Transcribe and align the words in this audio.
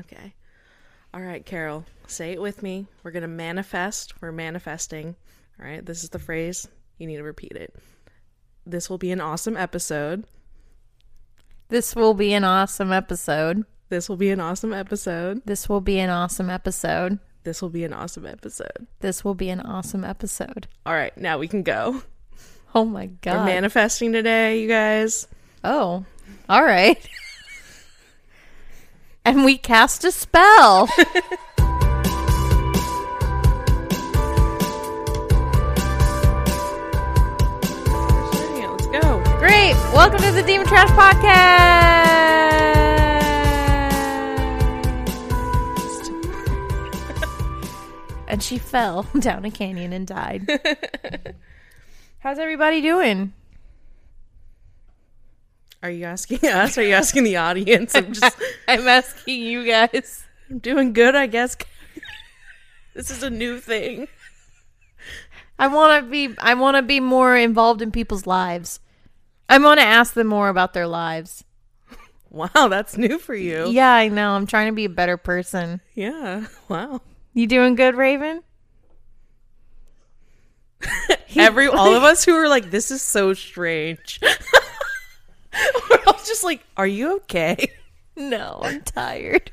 Okay. 0.00 0.34
All 1.12 1.20
right, 1.20 1.44
Carol, 1.44 1.84
say 2.06 2.32
it 2.32 2.40
with 2.40 2.62
me. 2.62 2.86
We're 3.02 3.10
going 3.10 3.22
to 3.22 3.28
manifest. 3.28 4.14
We're 4.22 4.32
manifesting. 4.32 5.16
All 5.60 5.66
right, 5.66 5.84
this 5.84 6.02
is 6.04 6.10
the 6.10 6.18
phrase. 6.18 6.68
You 6.98 7.06
need 7.06 7.16
to 7.16 7.24
repeat 7.24 7.52
it. 7.52 7.74
This 8.64 8.88
will 8.88 8.98
be 8.98 9.10
an 9.10 9.20
awesome 9.20 9.56
episode. 9.56 10.24
This 11.68 11.96
will 11.96 12.14
be 12.14 12.32
an 12.32 12.44
awesome 12.44 12.92
episode. 12.92 13.64
This 13.88 14.08
will 14.08 14.16
be 14.16 14.30
an 14.30 14.40
awesome 14.40 14.72
episode. 14.72 15.42
This 15.46 15.68
will 15.68 15.80
be 15.80 15.98
an 15.98 16.10
awesome 16.10 16.48
episode. 16.48 17.18
This 17.42 17.60
will 17.62 17.70
be 17.70 17.84
an 17.84 17.92
awesome 17.92 18.26
episode. 18.26 18.86
This 19.00 19.24
will 19.24 19.34
be 19.34 19.48
an 19.50 19.60
awesome 19.60 20.04
episode. 20.04 20.68
All 20.86 20.92
right, 20.94 21.16
now 21.16 21.38
we 21.38 21.48
can 21.48 21.62
go. 21.62 22.02
Oh 22.74 22.84
my 22.84 23.06
God. 23.06 23.38
We're 23.38 23.46
manifesting 23.46 24.12
today, 24.12 24.60
you 24.62 24.68
guys. 24.68 25.26
oh. 25.64 26.04
All 26.48 26.62
right. 26.64 26.98
and 29.24 29.44
we 29.44 29.56
cast 29.58 30.04
a 30.04 30.12
spell. 30.12 30.88
Let's 30.96 31.30
go. 38.86 39.22
Great. 39.38 39.74
Welcome 39.92 40.20
to 40.22 40.32
the 40.32 40.42
Demon 40.46 40.66
Trash 40.66 40.88
Podcast. 40.90 41.80
and 48.30 48.42
she 48.42 48.58
fell 48.58 49.02
down 49.18 49.44
a 49.44 49.50
canyon 49.50 49.92
and 49.92 50.06
died. 50.06 50.48
How's 52.20 52.38
everybody 52.38 52.80
doing? 52.80 53.32
Are 55.82 55.90
you 55.90 56.04
asking 56.04 56.46
us? 56.48 56.76
Are 56.76 56.82
you 56.82 56.94
asking 56.94 57.24
the 57.24 57.36
audience? 57.36 57.94
I'm 57.94 58.12
just 58.12 58.36
I'm 58.68 58.86
asking 58.86 59.42
you 59.42 59.66
guys. 59.66 60.24
I'm 60.50 60.58
doing 60.58 60.92
good, 60.92 61.14
I 61.16 61.26
guess. 61.26 61.56
This 62.94 63.10
is 63.10 63.22
a 63.22 63.30
new 63.30 63.58
thing. 63.58 64.08
I 65.58 65.68
want 65.68 66.04
to 66.04 66.10
be 66.10 66.34
I 66.38 66.54
want 66.54 66.76
to 66.76 66.82
be 66.82 67.00
more 67.00 67.36
involved 67.36 67.82
in 67.82 67.92
people's 67.92 68.26
lives. 68.26 68.80
I 69.48 69.58
want 69.58 69.80
to 69.80 69.86
ask 69.86 70.14
them 70.14 70.26
more 70.26 70.48
about 70.48 70.74
their 70.74 70.86
lives. 70.86 71.44
Wow, 72.30 72.68
that's 72.68 72.96
new 72.96 73.18
for 73.18 73.34
you. 73.34 73.68
Yeah, 73.70 73.92
I 73.92 74.08
know. 74.08 74.30
I'm 74.30 74.46
trying 74.46 74.68
to 74.68 74.72
be 74.72 74.84
a 74.84 74.90
better 74.90 75.16
person. 75.16 75.80
Yeah. 75.94 76.46
Wow. 76.68 77.00
You 77.34 77.46
doing 77.48 77.74
good, 77.74 77.96
Raven? 77.96 78.42
Every 81.36 81.66
all 81.66 81.94
of 81.94 82.04
us 82.04 82.24
who 82.24 82.34
are 82.34 82.48
like, 82.48 82.70
this 82.70 82.90
is 82.90 83.02
so 83.02 83.34
strange. 83.34 84.20
We're 85.90 85.98
all 86.06 86.14
just 86.24 86.44
like, 86.44 86.62
are 86.76 86.86
you 86.86 87.16
okay? 87.16 87.70
No, 88.16 88.58
I'm 88.62 88.82
tired. 88.82 89.50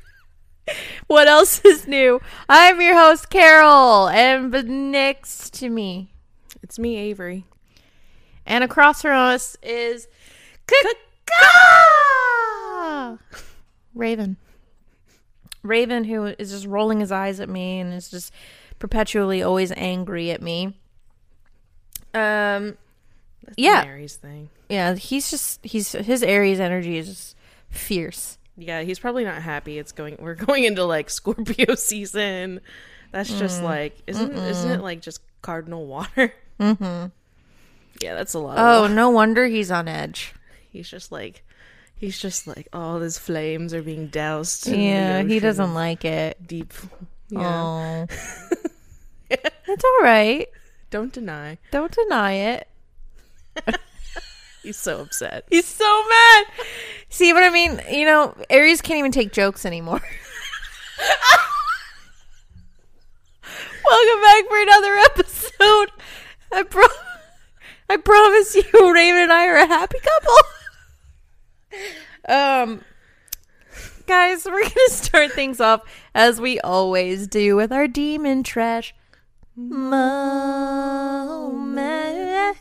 what 1.06 1.26
else 1.26 1.64
is 1.64 1.86
new? 1.88 2.20
I'm 2.48 2.80
your 2.82 2.94
host, 2.96 3.30
Carol, 3.30 4.08
and 4.08 4.52
next 4.92 5.54
to 5.54 5.70
me 5.70 6.10
It's 6.62 6.78
me, 6.78 6.96
Avery. 6.96 7.46
and 8.44 8.62
across 8.64 9.00
from 9.00 9.16
us 9.16 9.56
is 9.62 10.06
Kaka! 10.66 10.88
Raven. 13.94 14.36
Raven, 15.62 16.04
who 16.04 16.26
is 16.26 16.50
just 16.50 16.66
rolling 16.66 17.00
his 17.00 17.12
eyes 17.12 17.40
at 17.40 17.48
me 17.48 17.80
and 17.80 17.94
is 17.94 18.10
just 18.10 18.32
perpetually 18.78 19.42
always 19.42 19.72
angry 19.76 20.30
at 20.30 20.42
me. 20.42 20.74
Um, 22.12 22.76
That's 23.48 23.58
Yeah. 23.58 23.84
Aries 23.86 24.16
thing. 24.16 24.50
yeah, 24.68 24.94
he's 24.94 25.30
just 25.30 25.64
he's 25.64 25.92
his 25.92 26.22
Aries 26.22 26.60
energy 26.60 26.96
is 26.98 27.34
fierce. 27.70 28.38
Yeah, 28.56 28.82
he's 28.82 28.98
probably 28.98 29.24
not 29.24 29.40
happy. 29.42 29.78
It's 29.78 29.92
going. 29.92 30.16
We're 30.20 30.34
going 30.46 30.64
into 30.64 30.84
like 30.84 31.10
Scorpio 31.10 31.74
season. 31.76 32.60
That's 33.12 33.32
just 33.38 33.62
like, 33.62 33.96
isn't 34.06 34.32
isn't 34.36 34.70
it 34.70 34.82
like 34.82 35.00
just 35.00 35.20
cardinal 35.42 35.86
water? 35.86 36.32
Mm-hmm. 36.60 37.06
Yeah, 38.02 38.14
that's 38.16 38.34
a 38.34 38.40
lot. 38.40 38.58
Of 38.58 38.90
Oh, 38.90 38.92
no 38.92 39.10
wonder 39.10 39.46
he's 39.46 39.70
on 39.70 39.86
edge. 39.86 40.34
he's 40.70 40.88
just 40.90 41.12
like, 41.12 41.44
he's 41.96 42.18
just 42.18 42.48
like, 42.48 42.66
all 42.72 42.98
his 42.98 43.16
flames 43.16 43.72
are 43.72 43.80
being 43.82 44.08
doused. 44.08 44.66
Yeah, 44.66 45.22
he 45.22 45.38
doesn't 45.38 45.72
like 45.72 46.04
it. 46.04 46.44
deep. 46.46 46.72
Yeah, 47.30 48.06
Oh. 48.10 48.14
it's 49.30 49.84
all 49.84 50.02
right. 50.02 50.48
don't 50.90 51.12
deny. 51.12 51.58
Don't 51.70 51.92
deny 51.92 52.32
it. 52.32 52.68
He's 54.62 54.76
so 54.76 55.00
upset. 55.00 55.44
He's 55.50 55.66
so 55.66 56.04
mad. 56.08 56.44
See 57.08 57.32
what 57.32 57.42
I 57.42 57.50
mean? 57.50 57.80
You 57.90 58.04
know, 58.04 58.34
Aries 58.50 58.82
can't 58.82 58.98
even 58.98 59.12
take 59.12 59.32
jokes 59.32 59.64
anymore. 59.64 60.00
Welcome 63.84 64.22
back 64.22 64.44
for 64.48 64.60
another 64.60 64.94
episode. 64.96 65.90
I 66.52 66.62
pro- 66.64 66.84
I 67.88 67.96
promise 67.96 68.54
you, 68.54 68.92
Raven 68.94 69.22
and 69.22 69.32
I 69.32 69.46
are 69.46 69.56
a 69.56 69.66
happy 69.66 69.98
couple. 70.00 70.34
um, 72.28 72.84
guys, 74.06 74.44
we're 74.44 74.62
gonna 74.62 74.88
start 74.88 75.32
things 75.32 75.60
off 75.60 75.82
as 76.14 76.40
we 76.40 76.60
always 76.60 77.26
do 77.26 77.56
with 77.56 77.72
our 77.72 77.88
demon 77.88 78.42
trash 78.42 78.94
moment. 81.68 82.56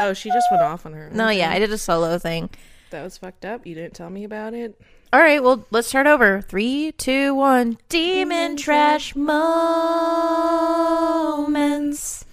Oh, 0.00 0.12
she 0.14 0.30
just 0.30 0.46
went 0.50 0.62
off 0.62 0.86
on 0.86 0.92
her. 0.92 1.10
No, 1.12 1.28
yeah, 1.28 1.50
I 1.50 1.58
did 1.58 1.72
a 1.72 1.78
solo 1.78 2.18
thing. 2.18 2.50
that 2.90 3.02
was 3.02 3.18
fucked 3.18 3.44
up. 3.44 3.66
You 3.66 3.74
didn't 3.74 3.94
tell 3.94 4.10
me 4.10 4.24
about 4.24 4.54
it. 4.54 4.80
All 5.12 5.20
right, 5.20 5.42
well, 5.42 5.66
let's 5.70 5.88
start 5.88 6.06
over. 6.06 6.40
Three, 6.42 6.92
two, 6.92 7.34
one. 7.34 7.78
Demon 7.88 8.56
trash 8.56 9.16
moments. 10.98 12.24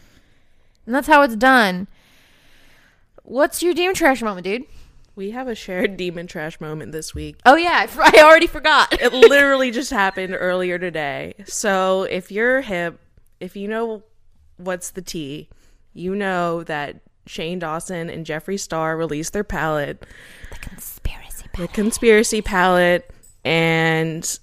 And 0.86 0.94
that's 0.94 1.08
how 1.08 1.22
it's 1.24 1.36
done. 1.36 1.88
What's 3.24 3.64
your 3.64 3.74
demon 3.74 3.96
trash 3.96 4.22
moment, 4.22 4.44
dude? 4.44 4.66
We 5.16 5.32
have 5.32 5.48
a 5.48 5.56
shared 5.56 5.96
demon 5.98 6.28
trash 6.28 6.60
moment 6.60 6.92
this 6.92 7.16
week. 7.16 7.38
Oh, 7.46 7.56
yeah, 7.56 7.88
I, 7.98 8.12
I 8.18 8.24
already 8.24 8.48
forgot. 8.48 9.02
It 9.02 9.14
literally 9.14 9.72
just 9.72 9.90
happened 9.92 10.36
earlier 10.38 10.78
today. 10.78 11.34
So 11.46 12.04
if 12.04 12.30
you're 12.32 12.62
hip, 12.62 13.00
if 13.46 13.56
you 13.56 13.68
know 13.68 14.04
what's 14.58 14.90
the 14.92 15.02
tea, 15.02 15.50
you 15.94 16.16
know 16.16 16.64
that 16.64 17.02
Shane 17.28 17.60
Dawson 17.60 18.10
and 18.10 18.26
Jeffree 18.26 18.60
Star 18.60 18.98
released 18.98 19.34
their 19.34 19.44
palette, 19.44 20.06
The 20.52 20.58
Conspiracy. 20.60 21.46
Palette. 21.54 21.70
The 21.70 21.74
conspiracy 21.82 22.42
palette, 22.42 23.10
and 23.46 24.40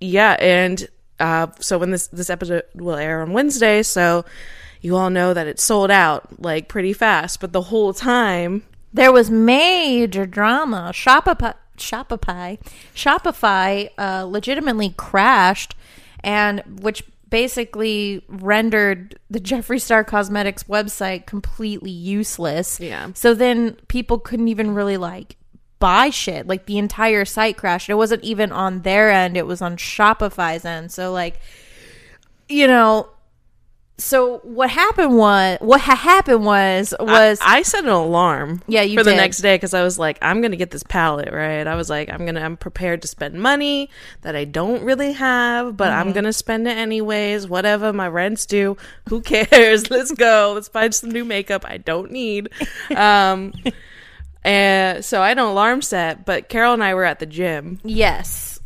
yeah, 0.00 0.36
and 0.38 0.86
uh, 1.18 1.48
so 1.58 1.78
when 1.78 1.90
this 1.90 2.06
this 2.08 2.30
episode 2.30 2.62
will 2.74 2.96
air 2.96 3.22
on 3.22 3.32
Wednesday, 3.32 3.82
so 3.82 4.24
you 4.80 4.96
all 4.96 5.10
know 5.10 5.34
that 5.34 5.46
it 5.46 5.58
sold 5.58 5.90
out 5.90 6.40
like 6.40 6.68
pretty 6.68 6.92
fast. 6.92 7.40
But 7.40 7.52
the 7.52 7.62
whole 7.62 7.92
time, 7.92 8.62
There 8.92 9.12
was 9.12 9.30
major 9.30 10.26
drama. 10.26 10.92
Shopify, 10.94 11.54
Shopify, 11.76 12.58
Shopify 12.94 13.88
uh, 13.98 14.24
legitimately 14.24 14.90
crashed, 14.96 15.74
and 16.22 16.62
which 16.80 17.02
basically 17.34 18.24
rendered 18.28 19.18
the 19.28 19.40
Jeffree 19.40 19.80
Star 19.80 20.04
Cosmetics 20.04 20.62
website 20.64 21.26
completely 21.26 21.90
useless. 21.90 22.78
Yeah. 22.78 23.10
So 23.14 23.34
then 23.34 23.72
people 23.88 24.20
couldn't 24.20 24.46
even 24.46 24.72
really 24.72 24.96
like 24.96 25.36
buy 25.80 26.10
shit. 26.10 26.46
Like 26.46 26.66
the 26.66 26.78
entire 26.78 27.24
site 27.24 27.56
crashed. 27.56 27.90
It 27.90 27.94
wasn't 27.94 28.22
even 28.22 28.52
on 28.52 28.82
their 28.82 29.10
end; 29.10 29.36
it 29.36 29.48
was 29.48 29.60
on 29.60 29.76
Shopify's 29.76 30.64
end. 30.64 30.92
So 30.92 31.10
like, 31.10 31.40
you 32.48 32.68
know. 32.68 33.08
So 33.96 34.38
what 34.38 34.70
happened 34.70 35.16
was 35.16 35.58
what 35.60 35.80
ha- 35.80 35.94
happened 35.94 36.44
was 36.44 36.92
was 36.98 37.38
I 37.40 37.62
set 37.62 37.84
an 37.84 37.90
alarm. 37.90 38.60
Yeah, 38.66 38.82
you 38.82 38.98
for 38.98 39.04
the 39.04 39.14
next 39.14 39.38
day 39.38 39.54
because 39.54 39.72
I 39.72 39.84
was 39.84 40.00
like, 40.00 40.18
I'm 40.20 40.40
gonna 40.42 40.56
get 40.56 40.72
this 40.72 40.82
palette 40.82 41.32
right. 41.32 41.64
I 41.64 41.76
was 41.76 41.88
like, 41.88 42.10
I'm 42.10 42.26
gonna, 42.26 42.40
I'm 42.40 42.56
prepared 42.56 43.02
to 43.02 43.08
spend 43.08 43.34
money 43.40 43.88
that 44.22 44.34
I 44.34 44.46
don't 44.46 44.82
really 44.82 45.12
have, 45.12 45.76
but 45.76 45.90
Mm-hmm. 45.90 46.08
I'm 46.08 46.12
gonna 46.12 46.32
spend 46.32 46.66
it 46.66 46.76
anyways. 46.76 47.46
Whatever 47.46 47.92
my 47.92 48.08
rents 48.08 48.46
due, 48.46 48.76
who 49.08 49.20
cares? 49.22 49.88
Let's 49.92 50.10
go. 50.10 50.52
Let's 50.56 50.68
buy 50.68 50.90
some 50.90 51.12
new 51.12 51.24
makeup 51.24 51.64
I 51.64 51.78
don't 51.78 52.10
need. 52.10 52.48
Um, 52.96 53.52
and 54.44 55.04
so 55.04 55.22
I 55.22 55.28
had 55.28 55.38
an 55.38 55.44
alarm 55.44 55.82
set, 55.82 56.26
but 56.26 56.48
Carol 56.48 56.74
and 56.74 56.82
I 56.84 56.94
were 56.94 57.04
at 57.04 57.18
the 57.20 57.26
gym. 57.26 57.80
Yes. 57.84 58.58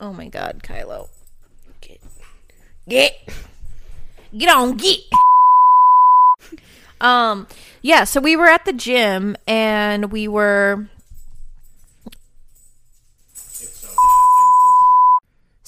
Oh 0.00 0.12
my 0.12 0.28
god, 0.28 0.60
Kylo. 0.62 1.08
Get, 1.80 2.00
Get. 2.88 3.28
Get 4.36 4.54
on, 4.54 4.76
get. 4.76 5.00
um, 7.00 7.46
yeah, 7.82 8.04
so 8.04 8.20
we 8.20 8.36
were 8.36 8.46
at 8.46 8.64
the 8.64 8.72
gym 8.72 9.36
and 9.46 10.10
we 10.12 10.28
were 10.28 10.88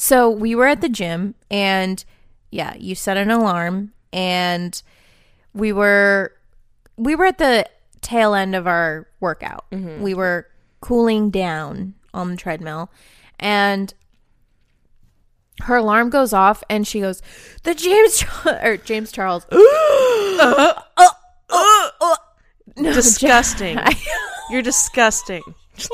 So 0.01 0.31
we 0.31 0.55
were 0.55 0.67
at 0.67 0.81
the 0.81 0.89
gym 0.89 1.35
and 1.51 2.03
yeah, 2.51 2.75
you 2.77 2.95
set 2.95 3.17
an 3.17 3.31
alarm 3.31 3.93
and 4.13 4.81
we 5.53 5.73
were 5.73 6.33
we 6.97 7.15
were 7.15 7.27
at 7.27 7.39
the 7.39 7.67
tail 8.01 8.33
end 8.33 8.55
of 8.55 8.67
our 8.67 9.07
workout. 9.21 9.67
We 10.01 10.15
were 10.15 10.47
cooling 10.81 11.31
down 11.31 11.95
on 12.15 12.31
the 12.31 12.37
treadmill 12.37 12.91
and 13.39 13.93
her 15.63 15.77
alarm 15.77 16.11
goes 16.11 16.33
off 16.33 16.63
and 16.71 16.87
she 16.87 17.01
goes, 17.01 17.23
"The 17.63 17.75
James 17.75 18.19
Char- 18.19 18.61
or 18.65 18.77
James 18.77 19.13
Charles." 19.13 19.47
No, 22.79 22.93
Disgusting. 22.93 23.79
You're 24.51 24.63
disgusting. 24.63 25.43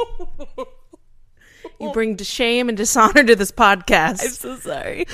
you 1.81 1.91
bring 1.93 2.17
shame 2.19 2.69
and 2.69 2.77
dishonor 2.77 3.25
to 3.25 3.35
this 3.35 3.51
podcast. 3.51 4.23
I'm 4.23 4.29
so 4.29 4.57
sorry. 4.57 5.07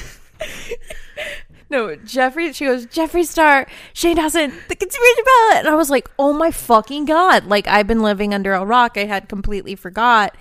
no, 1.71 1.97
Jeffree. 1.97 2.55
She 2.55 2.65
goes, 2.65 2.87
Jeffree 2.87 3.25
Star, 3.25 3.67
Shane 3.93 4.17
Dawson, 4.17 4.53
the 4.69 4.75
conspiracy 4.75 5.23
ballot, 5.25 5.59
and 5.59 5.69
I 5.69 5.77
was 5.77 5.91
like, 5.91 6.11
oh 6.19 6.33
my 6.33 6.51
fucking 6.51 7.05
god! 7.05 7.45
Like 7.47 7.69
I've 7.69 7.87
been 7.87 8.03
living 8.03 8.35
under 8.35 8.53
a 8.53 8.65
rock. 8.65 8.97
I 8.97 9.05
had 9.05 9.29
completely 9.29 9.77
forgot, 9.77 10.37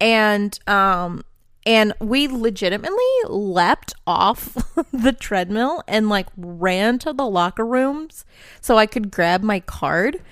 and 0.00 0.58
um, 0.66 1.24
and 1.66 1.92
we 2.00 2.26
legitimately 2.28 3.04
leapt 3.26 3.92
off 4.06 4.54
the 4.92 5.12
treadmill 5.12 5.82
and 5.86 6.08
like 6.08 6.26
ran 6.36 6.98
to 7.00 7.12
the 7.12 7.26
locker 7.26 7.66
rooms 7.66 8.24
so 8.60 8.78
I 8.78 8.86
could 8.86 9.10
grab 9.10 9.42
my 9.42 9.60
card. 9.60 10.22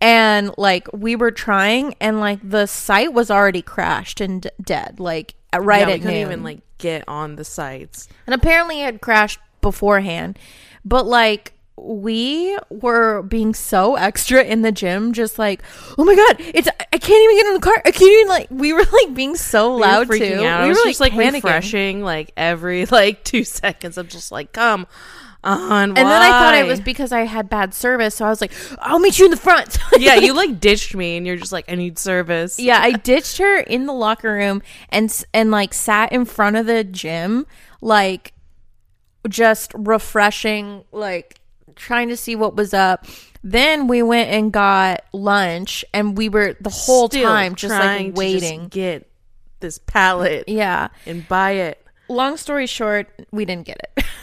And 0.00 0.52
like 0.58 0.88
we 0.92 1.16
were 1.16 1.30
trying, 1.30 1.94
and 2.00 2.20
like 2.20 2.38
the 2.48 2.66
site 2.66 3.14
was 3.14 3.30
already 3.30 3.62
crashed 3.62 4.20
and 4.20 4.42
d- 4.42 4.50
dead. 4.62 5.00
Like 5.00 5.34
uh, 5.54 5.60
right 5.60 5.80
yeah, 5.80 5.86
we 5.86 5.92
at 5.94 6.00
couldn't 6.00 6.14
noon. 6.14 6.26
even 6.26 6.42
like 6.42 6.60
get 6.78 7.04
on 7.08 7.36
the 7.36 7.44
sites. 7.44 8.08
And 8.26 8.34
apparently 8.34 8.82
it 8.82 8.84
had 8.84 9.00
crashed 9.00 9.40
beforehand. 9.62 10.38
But 10.84 11.06
like 11.06 11.53
we 11.76 12.56
were 12.70 13.22
being 13.22 13.52
so 13.52 13.96
extra 13.96 14.42
in 14.42 14.62
the 14.62 14.70
gym, 14.72 15.12
just 15.12 15.38
like, 15.38 15.62
oh 15.98 16.04
my 16.04 16.14
god, 16.14 16.36
it's 16.38 16.68
I 16.68 16.98
can't 16.98 17.24
even 17.24 17.36
get 17.36 17.46
in 17.46 17.54
the 17.54 17.60
car. 17.60 17.82
I 17.84 17.90
can't 17.90 18.12
even 18.12 18.28
like 18.28 18.46
we 18.50 18.72
were 18.72 18.84
like 18.84 19.14
being 19.14 19.34
so 19.36 19.74
loud 19.74 20.08
freaking 20.08 20.38
too. 20.38 20.44
out. 20.46 20.62
We 20.62 20.68
were 20.68 20.74
just 20.84 21.00
like 21.00 21.12
panicking. 21.12 21.34
refreshing 21.34 22.02
like 22.02 22.32
every 22.36 22.86
like 22.90 23.24
two 23.24 23.44
seconds. 23.44 23.98
I'm 23.98 24.06
just 24.08 24.30
like, 24.30 24.52
come 24.52 24.86
on. 25.42 25.90
And 25.90 25.96
then 25.96 26.06
I 26.06 26.30
thought 26.30 26.54
it 26.54 26.66
was 26.66 26.80
because 26.80 27.12
I 27.12 27.22
had 27.22 27.50
bad 27.50 27.74
service, 27.74 28.14
so 28.14 28.24
I 28.24 28.30
was 28.30 28.40
like, 28.40 28.52
I'll 28.78 28.98
meet 29.00 29.18
you 29.18 29.24
in 29.26 29.30
the 29.30 29.36
front. 29.36 29.76
yeah, 29.98 30.14
you 30.14 30.32
like 30.36 30.60
ditched 30.60 30.94
me, 30.94 31.16
and 31.16 31.26
you're 31.26 31.36
just 31.36 31.52
like, 31.52 31.70
I 31.70 31.74
need 31.74 31.98
service. 31.98 32.58
yeah, 32.58 32.78
I 32.80 32.92
ditched 32.92 33.38
her 33.38 33.58
in 33.60 33.86
the 33.86 33.92
locker 33.92 34.32
room 34.32 34.62
and 34.90 35.10
s- 35.10 35.24
and 35.34 35.50
like 35.50 35.74
sat 35.74 36.12
in 36.12 36.24
front 36.24 36.56
of 36.56 36.66
the 36.66 36.84
gym, 36.84 37.46
like 37.80 38.32
just 39.28 39.72
refreshing, 39.74 40.84
like 40.92 41.40
trying 41.76 42.08
to 42.08 42.16
see 42.16 42.36
what 42.36 42.56
was 42.56 42.74
up. 42.74 43.06
Then 43.42 43.88
we 43.88 44.02
went 44.02 44.30
and 44.30 44.52
got 44.52 45.04
lunch, 45.12 45.84
and 45.92 46.16
we 46.16 46.28
were 46.28 46.56
the 46.60 46.70
whole 46.70 47.08
Still 47.08 47.28
time 47.28 47.54
just 47.54 47.74
trying 47.74 48.14
like 48.14 48.40
to 48.40 48.40
just 48.40 48.70
get 48.70 49.10
this 49.60 49.78
palette 49.78 50.48
yeah. 50.48 50.88
and 51.06 51.26
buy 51.28 51.52
it. 51.52 51.86
Long 52.08 52.36
story 52.36 52.66
short, 52.66 53.08
we 53.32 53.44
didn't 53.44 53.66
get 53.66 53.90
it, 53.96 54.04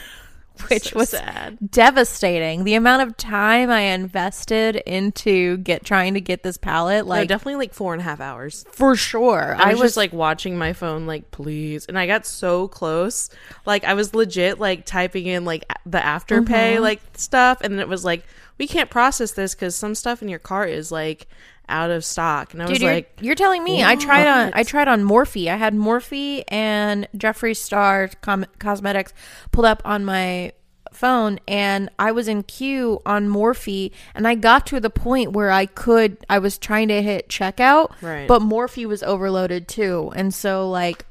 which 0.70 0.90
So 0.90 0.98
was 0.98 1.10
sad. 1.10 1.58
devastating. 1.70 2.64
The 2.64 2.74
amount 2.74 3.02
of 3.02 3.16
time 3.16 3.70
I 3.70 3.80
invested 3.80 4.76
into 4.76 5.58
get 5.58 5.84
trying 5.84 6.14
to 6.14 6.20
get 6.20 6.42
this 6.42 6.56
palette, 6.56 7.06
Like 7.06 7.20
like 7.20 7.28
definitely 7.28 7.56
like 7.56 7.74
four 7.74 7.92
and 7.92 8.00
a 8.00 8.04
half 8.04 8.20
hours. 8.20 8.64
for 8.70 8.96
sure. 8.96 9.54
I 9.58 9.72
was, 9.72 9.80
just 9.80 9.96
like 9.96 10.12
watching 10.12 10.56
my 10.58 10.72
phone, 10.72 11.06
like 11.06 11.30
please, 11.30 11.86
and 11.86 11.98
I 11.98 12.06
got 12.06 12.26
so 12.26 12.68
close. 12.68 13.30
Like 13.66 13.84
I 13.84 13.94
was 13.94 14.14
legit 14.14 14.58
like 14.58 14.86
typing 14.86 15.26
in 15.26 15.44
like 15.44 15.64
the 15.86 15.98
afterpay 15.98 16.42
Mm-hmm. 16.74 16.82
like 16.82 17.00
stuff, 17.16 17.60
and 17.62 17.78
it 17.80 17.88
was 17.88 18.04
like 18.04 18.24
we 18.58 18.66
can't 18.66 18.90
process 18.90 19.32
this 19.32 19.54
because 19.54 19.74
some 19.74 19.94
stuff 19.94 20.22
in 20.22 20.28
your 20.28 20.38
cart 20.38 20.70
is 20.70 20.92
like 20.92 21.26
out 21.68 21.90
of 21.90 22.04
stock. 22.04 22.52
And 22.52 22.62
I 22.62 22.68
was 22.68 22.80
you're, 22.80 22.92
like, 22.92 23.18
you're 23.20 23.34
telling 23.34 23.62
me 23.64 23.82
I 23.82 23.96
tried 23.96 24.26
on? 24.26 24.52
I 24.54 24.62
tried 24.62 24.88
on 24.88 25.02
Morphe. 25.04 25.48
I 25.50 25.56
had 25.56 25.74
Morphe 25.74 26.42
and 26.48 27.08
Jeffree 27.16 27.56
Star 27.56 28.08
com- 28.20 28.46
Cosmetics 28.58 29.12
pulled 29.50 29.66
up 29.66 29.80
on 29.84 30.04
my 30.04 30.52
phone 30.92 31.40
and 31.48 31.88
I 31.98 32.12
was 32.12 32.28
in 32.28 32.42
queue 32.42 33.00
on 33.06 33.26
Morphe 33.26 33.90
and 34.14 34.28
I 34.28 34.34
got 34.34 34.66
to 34.66 34.78
the 34.78 34.90
point 34.90 35.32
where 35.32 35.50
I 35.50 35.64
could 35.64 36.18
I 36.28 36.38
was 36.38 36.58
trying 36.58 36.88
to 36.88 37.00
hit 37.00 37.30
checkout 37.30 37.92
Right. 38.02 38.28
but 38.28 38.42
Morphe 38.42 38.84
was 38.84 39.02
overloaded 39.02 39.68
too 39.68 40.12
and 40.14 40.34
so 40.34 40.68
like 40.68 41.06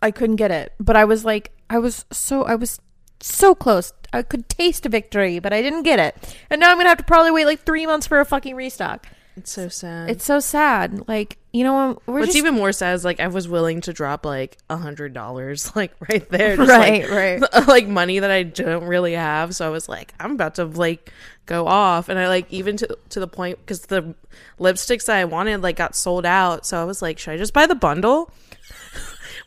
I 0.00 0.12
couldn't 0.12 0.36
get 0.36 0.52
it 0.52 0.72
but 0.78 0.94
I 0.94 1.04
was 1.04 1.24
like 1.24 1.50
I 1.68 1.78
was 1.78 2.04
so 2.12 2.44
I 2.44 2.54
was 2.54 2.78
so 3.24 3.54
close 3.54 3.92
I 4.12 4.22
could 4.22 4.48
taste 4.48 4.86
a 4.86 4.88
victory 4.88 5.38
but 5.38 5.52
I 5.52 5.62
didn't 5.62 5.82
get 5.82 5.98
it 5.98 6.36
and 6.50 6.60
now 6.60 6.70
I'm 6.70 6.76
gonna 6.76 6.88
have 6.88 6.98
to 6.98 7.04
probably 7.04 7.30
wait 7.30 7.46
like 7.46 7.62
three 7.64 7.86
months 7.86 8.06
for 8.06 8.20
a 8.20 8.24
fucking 8.24 8.54
restock 8.54 9.06
it's 9.36 9.50
so 9.50 9.68
sad. 9.68 10.10
it's 10.10 10.24
so 10.24 10.38
sad. 10.38 11.08
Like, 11.08 11.38
you 11.52 11.64
know, 11.64 12.00
we're 12.06 12.20
What's 12.20 12.26
just 12.28 12.38
even 12.38 12.54
more 12.54 12.70
sad 12.70 12.94
is 12.94 13.04
like 13.04 13.18
I 13.18 13.26
was 13.26 13.48
willing 13.48 13.80
to 13.82 13.92
drop 13.92 14.24
like 14.24 14.58
a 14.70 14.76
hundred 14.76 15.12
dollars, 15.12 15.74
like 15.76 15.92
right 16.08 16.28
there, 16.28 16.56
just, 16.56 16.70
Right, 16.70 17.02
like, 17.10 17.42
right. 17.42 17.66
like 17.68 17.88
money 17.88 18.20
that 18.20 18.30
I 18.30 18.44
don't 18.44 18.84
really 18.84 19.14
have. 19.14 19.54
So 19.54 19.66
I 19.66 19.70
was 19.70 19.88
like, 19.88 20.14
I'm 20.20 20.32
about 20.32 20.54
to 20.56 20.66
like 20.66 21.12
go 21.46 21.66
off, 21.66 22.08
and 22.08 22.18
I 22.18 22.28
like 22.28 22.46
even 22.52 22.76
to 22.76 22.96
to 23.08 23.18
the 23.20 23.26
point 23.26 23.58
because 23.58 23.80
the 23.86 24.14
lipsticks 24.60 25.06
that 25.06 25.16
I 25.16 25.24
wanted 25.24 25.62
like 25.62 25.76
got 25.76 25.96
sold 25.96 26.26
out. 26.26 26.64
So 26.64 26.80
I 26.80 26.84
was 26.84 27.02
like, 27.02 27.18
should 27.18 27.32
I 27.32 27.36
just 27.36 27.52
buy 27.52 27.66
the 27.66 27.74
bundle? 27.74 28.30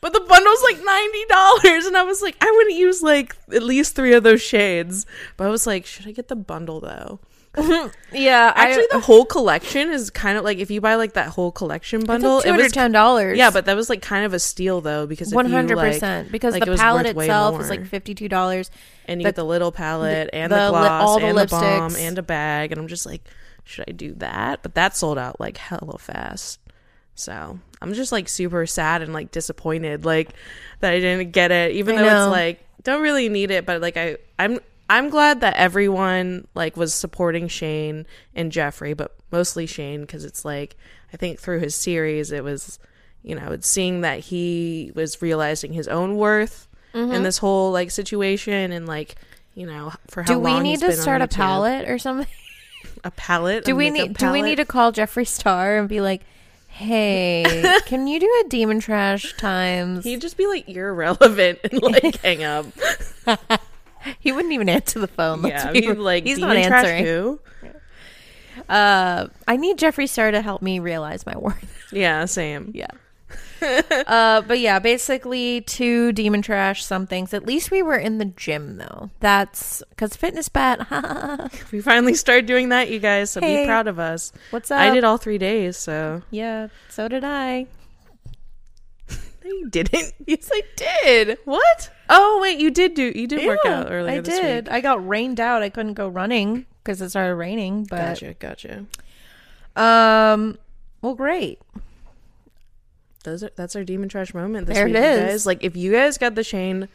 But 0.01 0.13
the 0.13 0.19
bundle's 0.19 0.63
like 0.63 0.83
ninety 0.83 1.25
dollars, 1.29 1.85
and 1.85 1.97
I 1.97 2.03
was 2.03 2.21
like, 2.21 2.37
I 2.41 2.51
wouldn't 2.51 2.75
use 2.77 3.01
like 3.01 3.35
at 3.53 3.63
least 3.63 3.95
three 3.95 4.13
of 4.13 4.23
those 4.23 4.41
shades. 4.41 5.05
But 5.37 5.47
I 5.47 5.49
was 5.49 5.65
like, 5.65 5.85
should 5.85 6.07
I 6.07 6.11
get 6.11 6.27
the 6.27 6.35
bundle 6.35 6.79
though? 6.79 7.19
yeah. 8.13 8.53
Actually, 8.55 8.85
the 8.91 8.99
whole 8.99 9.25
collection 9.25 9.89
is 9.89 10.09
kind 10.11 10.37
of 10.37 10.43
like 10.43 10.59
if 10.59 10.69
you 10.69 10.79
buy 10.79 10.95
like 10.95 11.13
that 11.13 11.29
whole 11.29 11.51
collection 11.51 12.03
bundle, 12.03 12.41
two 12.41 12.49
it 12.49 12.55
was 12.55 12.71
ten 12.71 12.91
dollars. 12.91 13.37
yeah, 13.37 13.49
but 13.49 13.65
that 13.65 13.75
was 13.75 13.89
like 13.89 14.01
kind 14.01 14.25
of 14.25 14.33
a 14.33 14.39
steal 14.39 14.81
though 14.81 15.07
because 15.07 15.33
one 15.33 15.49
hundred 15.49 15.77
like- 15.77 15.93
percent 15.93 16.31
because 16.31 16.53
like, 16.53 16.65
the 16.65 16.71
was 16.71 16.79
palette 16.79 17.07
itself 17.07 17.59
is 17.59 17.69
like 17.69 17.85
fifty 17.87 18.13
two 18.13 18.29
dollars. 18.29 18.69
and 19.05 19.21
you 19.21 19.23
the- 19.23 19.29
get 19.29 19.35
the 19.35 19.43
little 19.45 19.71
palette 19.71 20.29
and 20.33 20.51
the 20.51 20.55
the, 20.55 20.69
gloss 20.69 21.03
all 21.03 21.19
the 21.19 21.25
and 21.25 21.37
the 21.37 21.47
balm 21.47 21.95
and 21.95 22.17
a 22.19 22.23
bag, 22.23 22.71
and 22.71 22.79
I'm 22.79 22.87
just 22.87 23.05
like, 23.05 23.23
should 23.63 23.85
I 23.87 23.91
do 23.91 24.13
that? 24.15 24.61
But 24.61 24.75
that 24.75 24.95
sold 24.95 25.17
out 25.17 25.39
like 25.39 25.57
hella 25.57 25.97
fast. 25.97 26.59
So 27.17 27.59
I'm 27.81 27.93
just 27.93 28.11
like 28.11 28.29
super 28.29 28.65
sad 28.65 29.01
and 29.01 29.11
like 29.11 29.31
disappointed, 29.31 30.05
like 30.05 30.29
that 30.79 30.93
I 30.93 30.99
didn't 30.99 31.31
get 31.31 31.51
it, 31.51 31.73
even 31.73 31.97
I 31.97 32.01
though 32.01 32.07
know. 32.07 32.23
it's 32.25 32.31
like 32.31 32.63
don't 32.83 33.01
really 33.01 33.27
need 33.27 33.51
it, 33.51 33.65
but 33.65 33.81
like 33.81 33.97
I 33.97 34.17
I'm 34.39 34.59
I'm 34.89 35.09
glad 35.09 35.41
that 35.41 35.55
everyone 35.55 36.47
like 36.53 36.77
was 36.77 36.93
supporting 36.93 37.47
Shane 37.47 38.05
and 38.35 38.51
Jeffree, 38.51 38.95
but 38.95 39.15
mostly 39.31 39.65
Shane 39.65 40.01
because 40.01 40.23
it's 40.23 40.45
like 40.45 40.77
I 41.13 41.17
think 41.17 41.39
through 41.39 41.59
his 41.59 41.75
series 41.75 42.31
it 42.31 42.43
was 42.43 42.79
you 43.23 43.35
know 43.35 43.51
it's 43.51 43.67
seeing 43.67 44.01
that 44.01 44.19
he 44.19 44.91
was 44.95 45.21
realizing 45.21 45.73
his 45.73 45.87
own 45.87 46.15
worth 46.15 46.67
in 46.93 47.09
mm-hmm. 47.09 47.23
this 47.23 47.39
whole 47.39 47.71
like 47.71 47.91
situation 47.91 48.71
and 48.71 48.87
like 48.87 49.15
you 49.55 49.65
know 49.65 49.91
for 50.07 50.23
how 50.23 50.33
Do 50.33 50.39
we 50.39 50.59
need 50.59 50.79
to 50.81 50.93
start 50.93 51.21
a 51.21 51.27
palette 51.27 51.89
or 51.89 51.97
something? 51.97 52.27
a 53.03 53.11
palette 53.11 53.65
Do 53.65 53.75
we 53.75 53.89
need 53.89 54.17
do 54.17 54.31
we 54.31 54.41
need 54.41 54.55
to 54.55 54.65
call 54.65 54.91
Jeffree 54.93 55.27
Star 55.27 55.77
and 55.77 55.89
be 55.89 56.01
like, 56.01 56.21
Hey, 56.77 57.63
can 57.87 58.05
you 58.07 58.19
do 58.19 58.43
a 58.45 58.49
demon 58.49 58.79
trash 58.79 59.33
times? 59.37 60.03
he'd 60.03 60.21
just 60.21 60.37
be 60.37 60.45
like 60.47 60.67
you're 60.67 60.89
irrelevant 60.89 61.59
and 61.63 61.81
like 61.81 62.15
hang 62.21 62.43
up 62.43 62.65
He 64.19 64.31
wouldn't 64.31 64.53
even 64.53 64.69
answer 64.69 64.99
the 64.99 65.07
phone. 65.07 65.41
let's 65.41 65.65
yeah 65.75 65.91
like 65.93 66.23
he's 66.25 66.37
not 66.37 66.55
answering. 66.55 67.03
who? 67.05 67.39
Uh, 68.69 69.27
I 69.47 69.57
need 69.57 69.77
Jeffree 69.77 70.07
Star 70.09 70.29
to 70.31 70.41
help 70.41 70.61
me 70.61 70.79
realize 70.79 71.25
my 71.25 71.37
worth. 71.37 71.87
yeah 71.91 72.25
same 72.25 72.71
Yeah. 72.73 72.87
uh, 74.07 74.41
but 74.41 74.59
yeah, 74.59 74.79
basically 74.79 75.61
two 75.61 76.11
demon 76.13 76.41
trash 76.41 76.83
some 76.85 77.07
things. 77.07 77.33
At 77.33 77.45
least 77.45 77.71
we 77.71 77.81
were 77.81 77.97
in 77.97 78.17
the 78.17 78.25
gym 78.25 78.77
though. 78.77 79.09
That's 79.19 79.83
because 79.89 80.15
fitness 80.15 80.49
bat. 80.49 80.87
we 81.71 81.81
finally 81.81 82.13
started 82.13 82.45
doing 82.45 82.69
that 82.69 82.89
you 82.89 82.99
guys 82.99 83.29
so 83.31 83.41
Hey. 83.41 83.63
be 83.63 83.67
proud 83.67 83.87
of 83.87 83.99
us 83.99 84.31
What's 84.51 84.71
up? 84.71 84.79
i 84.79 84.89
did 84.89 85.03
all 85.03 85.17
three 85.17 85.37
days 85.37 85.77
so 85.77 86.21
Yeah, 86.31 86.67
so 86.89 87.07
did 87.07 87.23
I. 87.23 87.67
You 89.45 89.69
didn't. 89.69 90.13
Yes, 90.27 90.49
I 90.53 90.61
did. 90.75 91.37
What? 91.45 91.89
Oh 92.09 92.39
wait, 92.41 92.59
you 92.59 92.69
did 92.69 92.95
do. 92.95 93.13
You 93.15 93.27
did 93.27 93.47
work 93.47 93.59
out 93.65 93.89
earlier 93.89 94.17
I 94.17 94.19
this 94.21 94.37
did. 94.39 94.65
week. 94.65 94.73
I 94.73 94.81
got 94.81 95.07
rained 95.07 95.39
out. 95.39 95.63
I 95.63 95.69
couldn't 95.69 95.93
go 95.93 96.09
running 96.09 96.65
because 96.83 97.01
it 97.01 97.09
started 97.11 97.35
raining. 97.35 97.85
But 97.85 98.19
Gotcha, 98.19 98.33
gotcha. 98.33 98.85
um, 99.77 100.57
well, 101.01 101.15
great. 101.15 101.59
Those 103.27 103.43
are, 103.43 103.49
that's 103.57 103.75
our 103.75 103.83
demon 103.83 104.07
trash 104.07 104.33
moment. 104.33 104.67
This 104.67 104.75
There 104.77 104.87
it 104.87 104.91
week, 104.93 104.95
you 104.97 105.03
is. 105.03 105.19
Guys. 105.31 105.45
Like, 105.45 105.63
if 105.65 105.75
you 105.75 105.91
guys 105.91 106.17
got 106.17 106.33
the 106.35 106.45
Shane 106.45 106.87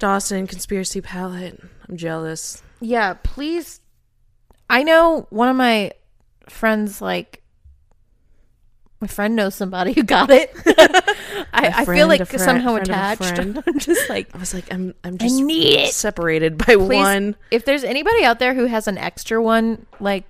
Dawson 0.00 0.48
conspiracy 0.48 1.00
palette, 1.00 1.62
I'm 1.88 1.96
jealous. 1.96 2.64
Yeah, 2.80 3.14
please. 3.22 3.80
I 4.68 4.82
know 4.82 5.28
one 5.30 5.48
of 5.48 5.54
my 5.54 5.92
friends 6.48 7.00
like. 7.00 7.42
My 9.00 9.06
friend 9.06 9.36
knows 9.36 9.54
somebody 9.54 9.92
who 9.92 10.02
got 10.02 10.30
it. 10.30 10.50
I, 11.52 11.68
I 11.82 11.84
feel 11.84 12.08
like 12.08 12.26
friend- 12.26 12.40
somehow 12.42 12.72
friend 12.74 12.88
attached. 12.88 13.38
I'm 13.38 13.78
just 13.78 14.08
like, 14.08 14.34
I 14.34 14.38
was 14.38 14.52
like, 14.52 14.72
I'm, 14.72 14.94
I'm 15.04 15.16
just 15.18 15.38
need 15.40 15.74
it. 15.80 15.92
separated 15.94 16.58
by 16.58 16.74
Please, 16.74 16.88
one. 16.88 17.36
if 17.52 17.64
there's 17.66 17.84
anybody 17.84 18.24
out 18.24 18.40
there 18.40 18.52
who 18.54 18.64
has 18.64 18.88
an 18.88 18.98
extra 18.98 19.40
one, 19.40 19.86
like 20.00 20.24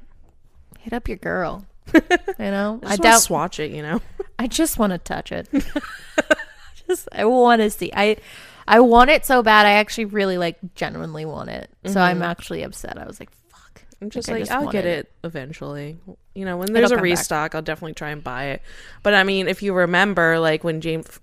hit 0.80 0.92
up 0.92 1.08
your 1.08 1.16
girl. 1.16 1.64
You 2.38 2.50
know, 2.50 2.80
I 2.82 2.86
I, 2.86 2.90
just 2.90 3.02
doubt. 3.02 3.20
swatch 3.22 3.60
it. 3.60 3.70
You 3.70 3.80
know. 3.82 4.00
I 4.38 4.46
just 4.46 4.78
want 4.78 4.92
to 4.92 4.98
touch 4.98 5.32
it. 5.32 5.48
just 6.88 7.08
I 7.12 7.24
want 7.24 7.62
to 7.62 7.70
see. 7.70 7.90
I 7.94 8.16
I 8.68 8.80
want 8.80 9.10
it 9.10 9.24
so 9.24 9.42
bad. 9.42 9.66
I 9.66 9.72
actually 9.72 10.06
really 10.06 10.38
like 10.38 10.58
genuinely 10.74 11.24
want 11.24 11.50
it. 11.50 11.70
So 11.86 12.00
I'm 12.00 12.22
actually 12.22 12.62
upset. 12.62 12.98
I 12.98 13.06
was 13.06 13.20
like, 13.20 13.30
fuck. 13.48 13.82
I'm 14.02 14.10
just 14.10 14.28
I 14.28 14.32
like, 14.34 14.42
just 14.42 14.52
I'll 14.52 14.62
get 14.70 14.84
wanted 14.84 14.86
it 14.86 15.12
eventually. 15.24 15.96
You 16.34 16.44
know, 16.44 16.56
when 16.56 16.72
there's 16.72 16.90
a 16.90 16.94
come 16.96 16.98
back. 16.98 17.02
restock, 17.04 17.54
I'll 17.54 17.62
definitely 17.62 17.94
try 17.94 18.10
and 18.10 18.22
buy 18.22 18.46
it. 18.46 18.62
But 19.02 19.14
I 19.14 19.24
mean, 19.24 19.48
if 19.48 19.62
you 19.62 19.72
remember, 19.72 20.38
like 20.38 20.64
when 20.64 20.80
James 20.80 21.18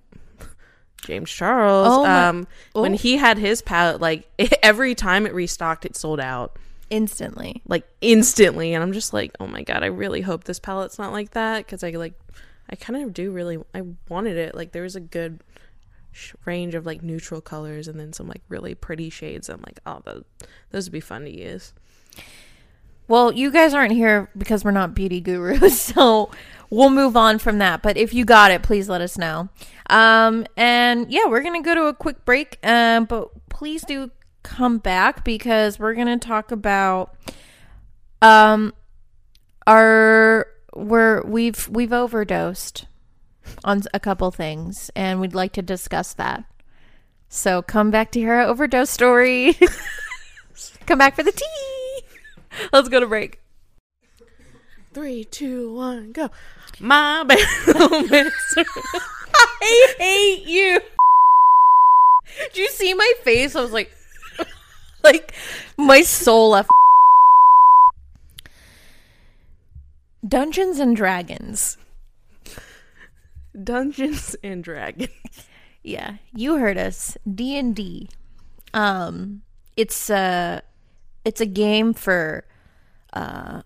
James 1.05 1.29
Charles, 1.29 1.87
Oh 1.89 2.05
um, 2.05 2.47
when 2.73 2.93
Oh. 2.93 2.97
he 2.97 3.17
had 3.17 3.37
his 3.37 3.61
palette, 3.61 3.99
like 4.01 4.27
every 4.63 4.95
time 4.95 5.25
it 5.25 5.33
restocked, 5.33 5.85
it 5.85 5.95
sold 5.95 6.19
out 6.19 6.55
Instantly. 6.89 7.61
like 7.67 7.85
instantly, 8.01 8.73
and 8.73 8.81
I'm 8.83 8.93
just 8.93 9.13
like, 9.13 9.33
oh 9.39 9.47
my 9.47 9.63
god, 9.63 9.83
I 9.83 9.87
really 9.87 10.21
hope 10.21 10.45
this 10.45 10.59
palette's 10.59 10.97
not 10.97 11.11
like 11.11 11.31
that 11.31 11.65
because 11.65 11.83
I 11.83 11.89
like, 11.91 12.13
I 12.73 12.75
kind 12.75 13.03
of 13.03 13.13
do 13.13 13.29
really, 13.29 13.59
I 13.75 13.83
wanted 14.09 14.35
it. 14.35 14.55
Like 14.55 14.71
there 14.71 14.81
was 14.81 14.95
a 14.95 14.99
good 14.99 15.41
range 16.43 16.73
of 16.73 16.87
like 16.87 17.03
neutral 17.03 17.39
colors 17.39 17.87
and 17.87 17.99
then 17.99 18.13
some 18.13 18.27
like 18.27 18.41
really 18.49 18.73
pretty 18.73 19.11
shades. 19.11 19.47
I'm 19.47 19.61
like, 19.63 19.79
oh, 19.85 20.01
those, 20.03 20.23
those 20.71 20.85
would 20.87 20.91
be 20.91 20.99
fun 20.99 21.23
to 21.25 21.31
use. 21.31 21.75
Well, 23.07 23.31
you 23.31 23.51
guys 23.51 23.75
aren't 23.75 23.91
here 23.91 24.31
because 24.35 24.65
we're 24.65 24.71
not 24.71 24.95
beauty 24.95 25.21
gurus, 25.21 25.79
so 25.93 26.31
we'll 26.71 26.89
move 26.89 27.15
on 27.15 27.37
from 27.37 27.59
that. 27.59 27.83
But 27.83 27.95
if 27.95 28.11
you 28.11 28.25
got 28.25 28.49
it, 28.49 28.63
please 28.63 28.89
let 28.89 29.01
us 29.01 29.19
know. 29.19 29.49
Um, 29.91 30.47
and 30.57 31.11
yeah, 31.11 31.27
we're 31.27 31.43
gonna 31.43 31.61
go 31.61 31.75
to 31.75 31.85
a 31.85 31.93
quick 31.93 32.25
break. 32.25 32.57
Um, 32.63 33.05
but 33.05 33.29
please 33.49 33.85
do 33.85 34.09
come 34.41 34.79
back 34.79 35.23
because 35.23 35.77
we're 35.77 35.93
gonna 35.93 36.17
talk 36.17 36.51
about 36.51 37.13
um 38.23 38.73
our 39.67 40.47
we're 40.75 41.21
we've 41.23 41.67
we've 41.69 41.93
overdosed 41.93 42.85
on 43.63 43.83
a 43.93 43.99
couple 43.99 44.31
things, 44.31 44.89
and 44.95 45.19
we'd 45.19 45.35
like 45.35 45.53
to 45.53 45.61
discuss 45.61 46.13
that. 46.13 46.45
So 47.29 47.61
come 47.61 47.91
back 47.91 48.11
to 48.11 48.19
hear 48.19 48.33
our 48.33 48.43
overdose 48.43 48.89
story. 48.89 49.57
come 50.85 50.99
back 50.99 51.15
for 51.15 51.23
the 51.23 51.31
tea. 51.31 52.01
Let's 52.71 52.89
go 52.89 52.99
to 52.99 53.07
break. 53.07 53.39
Three, 54.93 55.23
two, 55.23 55.73
one, 55.73 56.11
go. 56.11 56.29
My 56.79 57.23
bad. 57.27 57.39
I 59.35 59.95
hate 59.97 60.45
you. 60.45 60.79
Did 62.37 62.57
you 62.57 62.69
see 62.69 62.93
my 62.93 63.13
face? 63.23 63.55
I 63.55 63.61
was 63.61 63.71
like, 63.71 63.91
like 65.03 65.33
my 65.77 66.01
soul 66.01 66.51
left. 66.51 66.69
Dungeons 70.37 70.79
and 70.79 70.95
Dragons. 70.95 71.77
Dungeons 73.63 74.35
and 74.43 74.63
Dragons. 74.63 75.09
Yeah, 75.83 76.15
you 76.33 76.57
heard 76.57 76.75
us. 76.75 77.15
D 77.31 77.55
and 77.55 77.75
D. 77.75 78.09
Um, 78.73 79.43
it's 79.77 80.09
a 80.09 80.63
it's 81.23 81.39
a 81.39 81.45
game 81.45 81.93
for 81.93 82.45
uh 83.13 83.61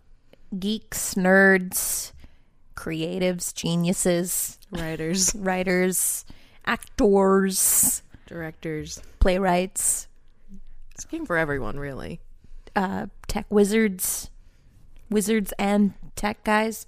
geeks, 0.60 1.14
nerds, 1.14 2.12
creatives, 2.76 3.54
geniuses, 3.54 4.60
Writers, 4.70 5.34
writers, 5.40 6.26
actors, 6.66 8.02
directors. 8.26 9.02
playwrights, 9.22 10.10
It's 10.96 11.06
a 11.06 11.08
game 11.08 11.26
for 11.26 11.38
everyone, 11.38 11.80
really. 11.80 12.20
uh, 12.76 13.06
tech 13.30 13.46
wizards, 13.50 14.30
wizards 15.10 15.54
and 15.58 15.94
tech 16.18 16.44
guys. 16.44 16.86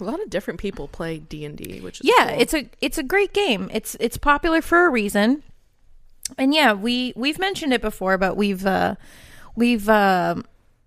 A 0.00 0.04
lot 0.04 0.20
of 0.22 0.30
different 0.30 0.60
people 0.60 0.88
play 0.88 1.18
D 1.18 1.44
and 1.44 1.56
D, 1.56 1.80
which 1.80 2.00
is 2.00 2.06
Yeah, 2.16 2.30
cool. 2.30 2.40
it's 2.40 2.54
a 2.54 2.68
it's 2.80 2.98
a 2.98 3.02
great 3.02 3.32
game. 3.32 3.68
It's 3.72 3.96
it's 4.00 4.16
popular 4.16 4.62
for 4.62 4.86
a 4.86 4.88
reason. 4.90 5.42
And 6.36 6.52
yeah, 6.54 6.72
we 6.72 7.12
we've 7.16 7.38
mentioned 7.38 7.72
it 7.72 7.80
before, 7.80 8.16
but 8.18 8.36
we've 8.36 8.64
uh 8.66 8.94
we've 9.56 9.88
uh, 9.88 10.36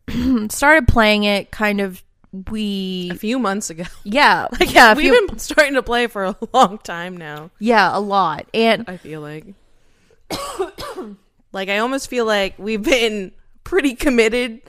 started 0.50 0.88
playing 0.88 1.24
it 1.26 1.52
kind 1.52 1.82
of 1.82 2.04
we 2.50 3.10
a 3.12 3.16
few 3.16 3.38
months 3.40 3.70
ago. 3.70 3.84
yeah 4.06 4.48
yeah 4.62 4.94
We've 4.94 5.12
few- 5.14 5.28
been 5.28 5.40
starting 5.40 5.74
to 5.74 5.84
play 5.84 6.08
for 6.08 6.24
a 6.24 6.36
long 6.54 6.78
time 6.78 7.18
now. 7.18 7.52
yeah 7.60 7.90
a 7.92 8.00
lot 8.00 8.46
and 8.54 8.86
I 8.88 8.96
feel 8.96 9.20
like, 9.20 9.46
like 11.52 11.68
I 11.70 11.80
almost 11.80 12.10
feel 12.10 12.26
like 12.26 12.58
we've 12.58 12.82
been 12.84 13.32
pretty 13.64 13.96
committed. 13.96 14.62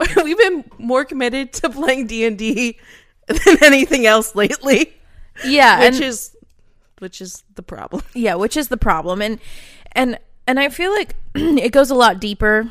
we've 0.24 0.38
been 0.38 0.64
more 0.78 1.04
committed 1.04 1.52
to 1.54 1.68
playing 1.70 2.06
D 2.06 2.24
and 2.24 2.38
D 2.38 2.78
than 3.26 3.62
anything 3.62 4.06
else 4.06 4.34
lately, 4.34 4.94
yeah 5.44 5.80
which 5.80 5.94
and, 5.94 6.04
is 6.04 6.36
which 6.98 7.20
is 7.20 7.44
the 7.54 7.62
problem. 7.62 8.02
yeah 8.14 8.34
which 8.34 8.56
is 8.56 8.68
the 8.68 8.76
problem. 8.76 9.22
And 9.22 9.38
and 9.92 10.18
and 10.46 10.58
i 10.58 10.68
feel 10.68 10.90
like 10.92 11.14
it 11.34 11.72
goes 11.72 11.90
a 11.90 11.94
lot 11.94 12.20
deeper 12.20 12.70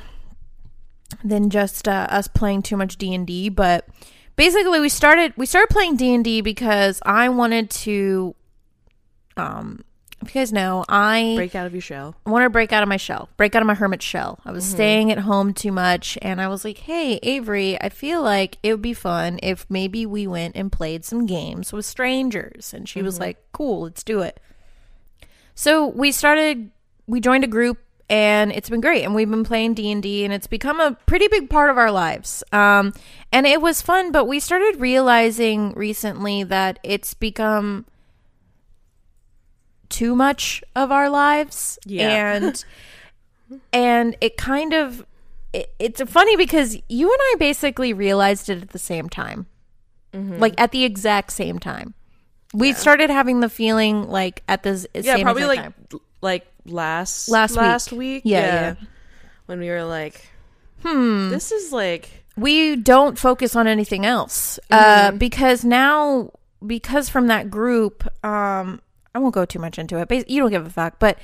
than 1.23 1.49
just 1.49 1.87
uh, 1.87 2.07
us 2.09 2.27
playing 2.27 2.61
too 2.61 2.77
much 2.77 2.97
d&d 2.97 3.49
but 3.49 3.87
basically 4.35 4.79
we 4.79 4.89
started 4.89 5.33
we 5.37 5.45
started 5.45 5.71
playing 5.71 5.95
d&d 5.95 6.41
because 6.41 7.01
i 7.05 7.27
wanted 7.27 7.69
to 7.69 8.35
um 9.37 9.83
if 10.21 10.35
you 10.35 10.41
guys 10.41 10.51
know 10.51 10.83
i 10.89 11.33
Break 11.35 11.55
out 11.55 11.65
of 11.65 11.73
your 11.73 11.81
shell. 11.81 12.15
I 12.25 12.29
want 12.29 12.43
to 12.43 12.49
break 12.49 12.73
out 12.73 12.83
of 12.83 12.89
my 12.89 12.97
shell, 12.97 13.29
break 13.37 13.55
out 13.55 13.61
of 13.61 13.67
my 13.67 13.73
hermit 13.73 14.01
shell. 14.01 14.39
I 14.45 14.51
was 14.51 14.65
staying 14.65 15.11
at 15.11 15.19
home 15.19 15.53
too 15.53 15.71
much, 15.71 16.17
and 16.21 16.41
I 16.41 16.47
was 16.47 16.65
like, 16.65 16.79
hey, 16.79 17.19
Avery, 17.23 17.79
I 17.81 17.89
feel 17.89 18.21
like 18.21 18.57
it 18.61 18.73
would 18.73 18.81
be 18.81 18.93
fun 18.93 19.39
if 19.41 19.65
maybe 19.69 20.05
we 20.05 20.27
went 20.27 20.55
and 20.55 20.71
played 20.71 21.05
some 21.05 21.25
games 21.25 21.71
with 21.71 21.85
strangers. 21.85 22.73
And 22.73 22.87
she 22.87 23.01
was 23.01 23.19
like, 23.19 23.37
cool, 23.51 23.81
let's 23.83 24.03
do 24.03 24.21
it. 24.21 24.39
So 25.55 25.87
we 25.87 26.11
started, 26.11 26.71
we 27.07 27.19
joined 27.19 27.43
a 27.43 27.47
group. 27.47 27.79
And 28.11 28.51
it's 28.51 28.71
been 28.71 28.81
great, 28.81 29.03
and 29.03 29.13
we've 29.13 29.29
been 29.29 29.43
playing 29.43 29.75
D 29.75 29.91
and 29.91 30.01
D, 30.01 30.25
and 30.25 30.33
it's 30.33 30.47
become 30.47 30.79
a 30.79 30.97
pretty 31.05 31.27
big 31.27 31.47
part 31.47 31.69
of 31.69 31.77
our 31.77 31.91
lives. 31.91 32.43
Um, 32.51 32.91
and 33.31 33.45
it 33.45 33.61
was 33.61 33.83
fun, 33.83 34.11
but 34.11 34.25
we 34.25 34.39
started 34.39 34.79
realizing 34.79 35.73
recently 35.73 36.41
that 36.45 36.79
it's 36.81 37.13
become 37.13 37.85
too 39.89 40.15
much 40.15 40.63
of 40.75 40.91
our 40.91 41.09
lives 41.09 41.77
Yeah. 41.85 42.33
and 42.35 42.65
and 43.73 44.15
it 44.21 44.37
kind 44.37 44.73
of 44.73 45.05
it, 45.53 45.73
it's 45.79 46.01
funny 46.03 46.35
because 46.35 46.77
you 46.89 47.11
and 47.11 47.19
i 47.21 47.35
basically 47.39 47.91
realized 47.93 48.49
it 48.49 48.61
at 48.61 48.69
the 48.69 48.79
same 48.79 49.09
time 49.09 49.47
Mm-hmm. 50.11 50.39
like 50.39 50.59
at 50.59 50.71
the 50.71 50.83
exact 50.85 51.31
same 51.31 51.59
time 51.59 51.93
we 52.51 52.73
started 52.73 53.11
having 53.11 53.41
the 53.41 53.49
feeling 53.49 54.09
like 54.09 54.41
at 54.47 54.63
this 54.63 54.87
Yeah, 54.95 55.15
same 55.17 55.23
probably 55.23 55.45
like 55.45 55.59
time. 55.61 55.73
like 56.21 56.47
last 56.65 57.29
Last 57.29 57.55
last 57.55 57.91
week. 57.93 58.23
Yeah, 58.25 58.39
yeah. 58.39 58.75
when 59.45 59.59
we 59.59 59.69
were 59.69 59.83
like, 59.83 60.27
hmm, 60.83 61.29
this 61.29 61.51
is 61.51 61.71
like 61.71 62.09
we 62.35 62.75
don't 62.75 63.19
focus 63.19 63.55
on 63.55 63.67
anything 63.67 64.03
else 64.03 64.57
uh, 64.71 65.11
because 65.11 65.63
now 65.63 66.31
because 66.65 67.07
from 67.07 67.27
that 67.27 67.51
group 67.51 68.03
um 68.25 68.81
i 69.13 69.19
won't 69.19 69.33
go 69.33 69.45
too 69.45 69.59
much 69.59 69.77
into 69.79 69.97
it 69.97 70.29
you 70.29 70.39
don't 70.41 70.51
give 70.51 70.65
a 70.65 70.69
fuck 70.69 70.99
but 70.99 71.17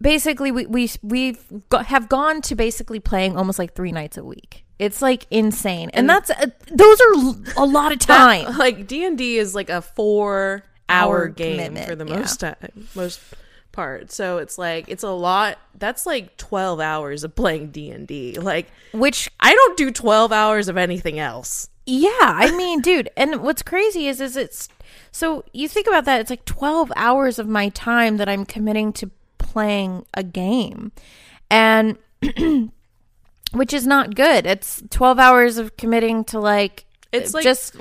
basically 0.00 0.50
we 0.50 0.66
we 0.66 0.90
we've 1.02 1.44
got, 1.68 1.86
have 1.86 2.08
gone 2.08 2.40
to 2.42 2.54
basically 2.54 3.00
playing 3.00 3.36
almost 3.36 3.58
like 3.58 3.74
three 3.74 3.92
nights 3.92 4.16
a 4.16 4.24
week 4.24 4.64
it's 4.78 5.02
like 5.02 5.26
insane 5.30 5.90
and, 5.92 6.08
that's 6.08 6.30
uh, 6.30 6.46
those 6.70 7.00
are 7.00 7.62
a 7.62 7.66
lot 7.66 7.92
of 7.92 7.98
time 8.00 8.44
that- 8.44 8.58
like 8.58 8.86
D 8.86 9.04
and 9.04 9.18
D 9.18 9.36
is 9.38 9.54
like 9.54 9.70
a 9.70 9.82
four 9.82 10.62
Hour 10.90 11.18
hour 11.24 11.28
game 11.28 11.76
for 11.76 11.94
the 11.94 12.06
yeah. 12.06 12.16
most 12.16 12.40
time, 12.40 12.86
most 12.94 13.20
part. 13.72 14.10
So 14.10 14.38
it's 14.38 14.56
like 14.56 14.86
it's 14.88 15.02
a 15.02 15.10
lot. 15.10 15.58
That's 15.78 16.06
like 16.06 16.38
twelve 16.38 16.80
hours 16.80 17.24
of 17.24 17.34
playing 17.34 17.72
D 17.72 17.90
and 17.90 18.06
D. 18.08 18.38
Like 18.38 18.70
which 18.94 19.30
I 19.38 19.52
don't 19.52 19.76
do 19.76 19.90
twelve 19.90 20.32
hours 20.32 20.66
of 20.66 20.78
anything 20.78 21.18
else. 21.18 21.68
Yeah, 21.84 22.10
I 22.20 22.56
mean, 22.56 22.80
dude, 22.80 23.10
and 23.18 23.42
what's 23.42 23.60
crazy 23.60 24.08
is 24.08 24.22
is 24.22 24.34
it's 24.36 24.70
so 25.10 25.44
you 25.52 25.68
think 25.68 25.86
about 25.86 26.04
that, 26.04 26.20
it's 26.20 26.30
like 26.30 26.44
12 26.44 26.92
hours 26.96 27.38
of 27.38 27.48
my 27.48 27.68
time 27.70 28.16
that 28.18 28.28
I'm 28.28 28.44
committing 28.44 28.92
to 28.94 29.10
playing 29.38 30.04
a 30.14 30.22
game. 30.22 30.92
And 31.50 31.96
which 33.52 33.72
is 33.72 33.86
not 33.86 34.14
good. 34.14 34.46
It's 34.46 34.82
12 34.90 35.18
hours 35.18 35.58
of 35.58 35.76
committing 35.76 36.24
to 36.24 36.38
like 36.38 36.84
It's 37.12 37.34
like- 37.34 37.44
just 37.44 37.76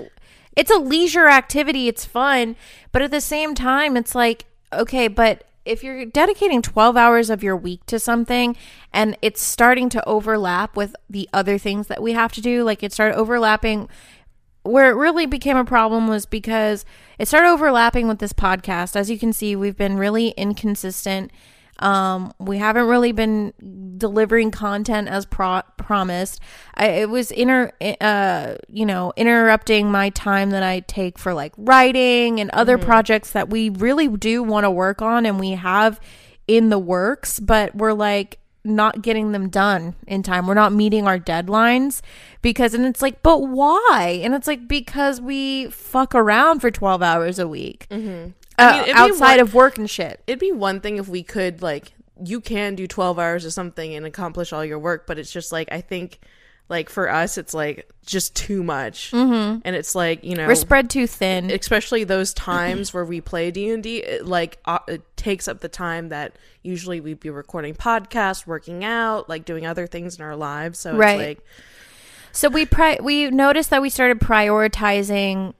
it's 0.56 0.72
a 0.72 0.78
leisure 0.80 1.28
activity, 1.28 1.88
it's 1.88 2.04
fun, 2.06 2.56
but 2.92 3.02
at 3.04 3.12
the 3.12 3.22
same 3.22 3.54
time 3.54 3.96
it's 3.98 4.16
like 4.16 4.46
okay, 4.74 5.08
but 5.08 5.44
if 5.66 5.84
you're 5.84 6.06
dedicating 6.06 6.62
12 6.62 6.96
hours 6.96 7.30
of 7.30 7.44
your 7.44 7.56
week 7.58 7.86
to 7.88 8.00
something 8.00 8.56
and 8.94 9.18
it's 9.22 9.42
starting 9.42 9.90
to 9.90 10.06
overlap 10.08 10.78
with 10.78 10.96
the 11.10 11.28
other 11.34 11.58
things 11.58 11.88
that 11.88 12.02
we 12.02 12.14
have 12.14 12.32
to 12.32 12.42
do, 12.42 12.64
like 12.64 12.82
it 12.84 12.94
started 12.94 13.16
overlapping 13.18 13.90
where 14.68 14.90
it 14.90 14.96
really 14.96 15.26
became 15.26 15.58
a 15.58 15.66
problem 15.66 16.08
was 16.08 16.26
because 16.26 16.86
it 17.18 17.28
started 17.28 17.50
overlapping 17.50 18.08
with 18.08 18.20
this 18.20 18.34
podcast. 18.34 18.96
As 18.96 19.10
you 19.10 19.18
can 19.18 19.34
see, 19.34 19.56
we've 19.56 19.78
been 19.78 19.98
really 19.98 20.30
inconsistent. 20.30 21.32
Um, 21.80 22.34
we 22.40 22.58
haven't 22.58 22.88
really 22.88 23.12
been 23.12 23.54
delivering 23.98 24.50
content 24.52 25.08
as 25.08 25.26
pro- 25.26 25.62
promised. 25.78 26.42
I, 26.74 26.88
it 26.88 27.10
was 27.10 27.30
inter, 27.30 27.72
uh, 28.02 28.56
you 28.68 28.86
know, 28.86 29.14
interrupting 29.16 29.92
my 29.92 30.10
time 30.10 30.50
that 30.52 30.64
I 30.64 30.80
take 30.82 31.20
for 31.20 31.34
like 31.34 31.54
writing 31.56 32.40
and 32.40 32.50
other 32.52 32.78
projects 32.78 33.32
that 33.32 33.50
we 33.50 33.70
really 33.70 34.08
do 34.08 34.42
want 34.42 34.64
to 34.64 34.72
work 34.72 35.02
on, 35.02 35.26
and 35.26 35.40
we 35.40 35.52
have 35.52 36.00
in 36.48 36.70
the 36.70 36.80
works, 36.80 37.40
but 37.40 37.76
we're 37.76 37.94
like 37.94 38.40
not 38.68 39.02
getting 39.02 39.32
them 39.32 39.50
done 39.50 39.96
in 40.06 40.24
time. 40.24 40.48
We're 40.48 40.54
not 40.54 40.74
meeting 40.74 41.08
our 41.08 41.18
deadlines 41.18 42.02
because, 42.42 42.74
and 42.74 42.86
it's 42.86 43.02
like, 43.02 43.24
but 43.24 43.40
why? 43.40 44.20
And 44.24 44.34
it's 44.34 44.48
like, 44.48 44.68
because 44.68 45.20
we 45.20 45.68
fuck 45.70 46.14
around 46.14 46.60
for 46.60 46.70
12 46.70 47.02
hours 47.02 47.40
a 47.40 47.48
week 47.48 47.88
I 47.90 47.94
uh, 48.58 48.86
mean, 48.86 48.96
outside 48.96 49.38
one- 49.38 49.40
of 49.40 49.54
work 49.54 49.78
and 49.78 49.90
shit. 49.90 50.22
It'd 50.28 50.40
be 50.40 50.52
one 50.52 50.82
thing 50.82 50.98
if 50.98 51.08
we 51.08 51.24
could 51.24 51.62
like 51.62 51.94
you 52.24 52.42
can 52.42 52.76
do 52.76 52.88
12 52.88 53.20
hours 53.20 53.46
of 53.46 53.54
something 53.54 53.94
and 53.94 54.06
accomplish 54.06 54.52
all 54.52 54.66
your 54.66 54.80
work, 54.80 55.06
but 55.06 55.20
it's 55.20 55.32
just 55.32 55.52
like 55.52 55.68
I 55.72 55.82
think 55.82 56.20
like 56.70 56.90
for 56.90 57.10
us 57.10 57.38
it's 57.38 57.54
like 57.54 57.90
just 58.06 58.36
too 58.36 58.64
much. 58.64 59.12
Mm-hmm. 59.12 59.60
And 59.66 59.76
it's 59.76 59.94
like, 59.96 60.24
you 60.24 60.36
know, 60.36 60.48
We're 60.48 60.56
spread 60.56 60.90
too 60.90 61.08
thin. 61.08 61.50
especially 61.52 62.04
those 62.04 62.34
times 62.34 62.94
where 62.94 63.06
we 63.06 63.22
play 63.22 63.52
D&D 63.52 63.98
it, 63.98 64.26
like 64.26 64.58
uh, 64.66 64.80
it 64.88 65.02
takes 65.18 65.48
up 65.48 65.60
the 65.62 65.70
time 65.70 66.10
that 66.10 66.36
usually 66.64 67.00
we'd 67.00 67.20
be 67.20 67.30
recording 67.30 67.74
podcasts, 67.76 68.46
working 68.48 68.84
out, 68.84 69.28
like 69.30 69.46
doing 69.46 69.66
other 69.66 69.88
things 69.88 70.18
in 70.18 70.24
our 70.24 70.36
lives. 70.36 70.80
So 70.80 70.96
Right. 70.96 71.20
it's 71.20 71.28
like 71.40 71.46
So 72.32 72.50
we 72.50 72.66
pri- 72.66 73.00
we 73.02 73.30
noticed 73.30 73.70
that 73.70 73.82
we 73.82 73.90
started 73.90 74.20
prioritizing 74.20 75.54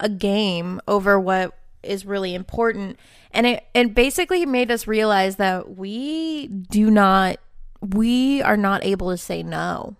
a 0.00 0.08
game 0.08 0.80
over 0.86 1.18
what 1.18 1.56
is 1.82 2.04
really 2.04 2.34
important, 2.34 2.98
and 3.32 3.46
it 3.46 3.64
it 3.74 3.94
basically 3.94 4.44
made 4.44 4.70
us 4.70 4.86
realize 4.86 5.36
that 5.36 5.76
we 5.76 6.46
do 6.48 6.90
not 6.90 7.38
we 7.80 8.42
are 8.42 8.56
not 8.56 8.84
able 8.84 9.10
to 9.10 9.16
say 9.16 9.42
no 9.42 9.96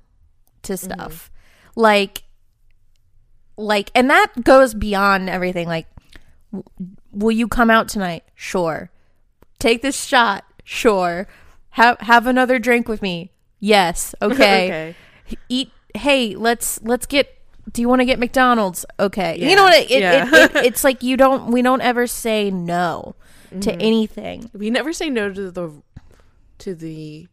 to 0.62 0.76
stuff. 0.76 1.30
Like 1.76 2.24
like 3.56 3.90
and 3.94 4.08
that 4.10 4.32
goes 4.44 4.74
beyond 4.74 5.28
everything. 5.28 5.68
Like 5.68 5.86
will 7.12 7.32
you 7.32 7.48
come 7.48 7.70
out 7.70 7.88
tonight? 7.88 8.24
Sure. 8.34 8.90
Take 9.58 9.82
this 9.82 10.04
shot? 10.04 10.44
Sure. 10.64 11.26
Have 11.70 11.98
have 12.00 12.26
another 12.26 12.58
drink 12.58 12.88
with 12.88 13.02
me? 13.02 13.32
Yes. 13.60 14.14
Okay, 14.22 14.66
okay. 14.66 15.38
eat 15.48 15.70
hey 15.94 16.34
let's 16.36 16.80
let's 16.82 17.06
get 17.06 17.34
do 17.72 17.82
you 17.82 17.88
want 17.88 18.00
to 18.00 18.06
get 18.06 18.18
mcdonald's? 18.18 18.84
Okay. 18.98 19.36
You 19.38 19.54
know 19.56 19.64
what 19.64 19.74
it, 19.74 19.90
it, 19.90 20.00
Yeah. 20.00 20.26
it, 20.26 20.56
it, 20.56 20.56
it's 20.66 20.84
like 20.84 21.02
you 21.02 21.16
don't 21.16 21.50
we 21.52 21.62
don't 21.62 21.80
ever 21.82 22.06
say 22.06 22.50
no 22.50 23.14
to 23.50 23.56
Mm-hmm. 23.56 23.80
anything. 23.80 24.50
We 24.52 24.68
never 24.70 24.92
say 24.92 25.08
no 25.10 25.32
to 25.32 25.50
the 25.50 25.82
to 26.58 26.74
the 26.74 27.28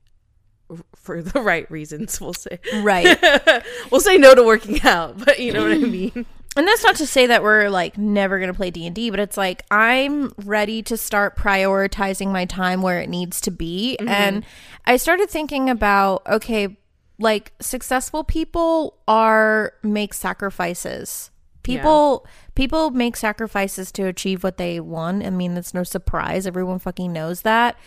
for 0.95 1.22
the 1.22 1.41
right 1.41 1.69
reasons, 1.69 2.19
we'll 2.19 2.34
say. 2.34 2.60
right. 2.81 3.17
We'll 3.91 4.01
say 4.01 4.17
no 4.17 4.36
to 4.36 4.43
working 4.43 4.81
out, 4.84 5.24
but 5.24 5.39
you 5.39 5.53
know 5.53 5.63
what 5.63 5.72
I 5.72 5.75
mean? 5.77 6.25
and 6.57 6.65
that's 6.67 6.84
not 6.84 6.95
to 6.95 7.05
say 7.05 7.27
that 7.27 7.43
we're 7.43 7.69
like 7.69 7.98
never 7.98 8.39
gonna 8.39 8.53
play 8.53 8.72
d&d 8.72 9.10
but 9.10 9.19
it's 9.19 9.36
like 9.36 9.63
i'm 9.72 10.34
ready 10.45 10.81
to 10.81 10.95
start 10.95 11.36
prioritizing 11.36 12.27
my 12.31 12.45
time 12.45 12.81
where 12.81 13.01
it 13.01 13.10
needs 13.10 13.41
to 13.41 13.51
be. 13.51 13.98
Mm-hmm. 14.00 14.10
And 14.10 14.45
i 14.86 14.95
started 14.98 15.29
thinking 15.29 15.69
about 15.69 16.25
okay 16.27 16.77
like 17.19 17.53
successful 17.60 18.24
people 18.24 18.98
are 19.07 19.74
make 19.84 20.13
sacrifices. 20.13 21.31
People 21.63 22.27
people 22.53 22.91
make 22.91 23.15
sacrifices 23.15 23.91
to 23.93 24.05
achieve 24.05 24.43
what 24.43 24.57
they 24.57 24.79
want. 24.79 25.25
I 25.25 25.29
mean 25.31 25.57
it's 25.57 25.74
no 25.74 25.84
surprise. 25.84 26.45
Everyone 26.45 26.79
fucking 26.79 27.12
knows 27.12 27.41
that 27.41 27.77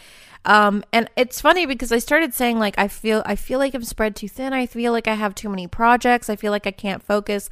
um 0.48 0.82
and 0.92 1.08
it's 1.14 1.40
funny 1.40 1.66
because 1.66 1.92
i 1.92 1.98
started 1.98 2.34
saying 2.34 2.58
like 2.58 2.76
i 2.78 2.88
feel 2.88 3.22
i 3.26 3.36
feel 3.36 3.60
like 3.60 3.74
i'm 3.74 3.84
spread 3.84 4.16
too 4.16 4.26
thin. 4.26 4.52
I 4.52 4.66
feel 4.66 4.90
like 4.90 5.06
i 5.06 5.14
have 5.14 5.34
too 5.34 5.48
many 5.48 5.68
projects. 5.68 6.28
I 6.28 6.34
feel 6.34 6.50
like 6.50 6.66
i 6.66 6.72
can't 6.72 7.02
focus. 7.02 7.48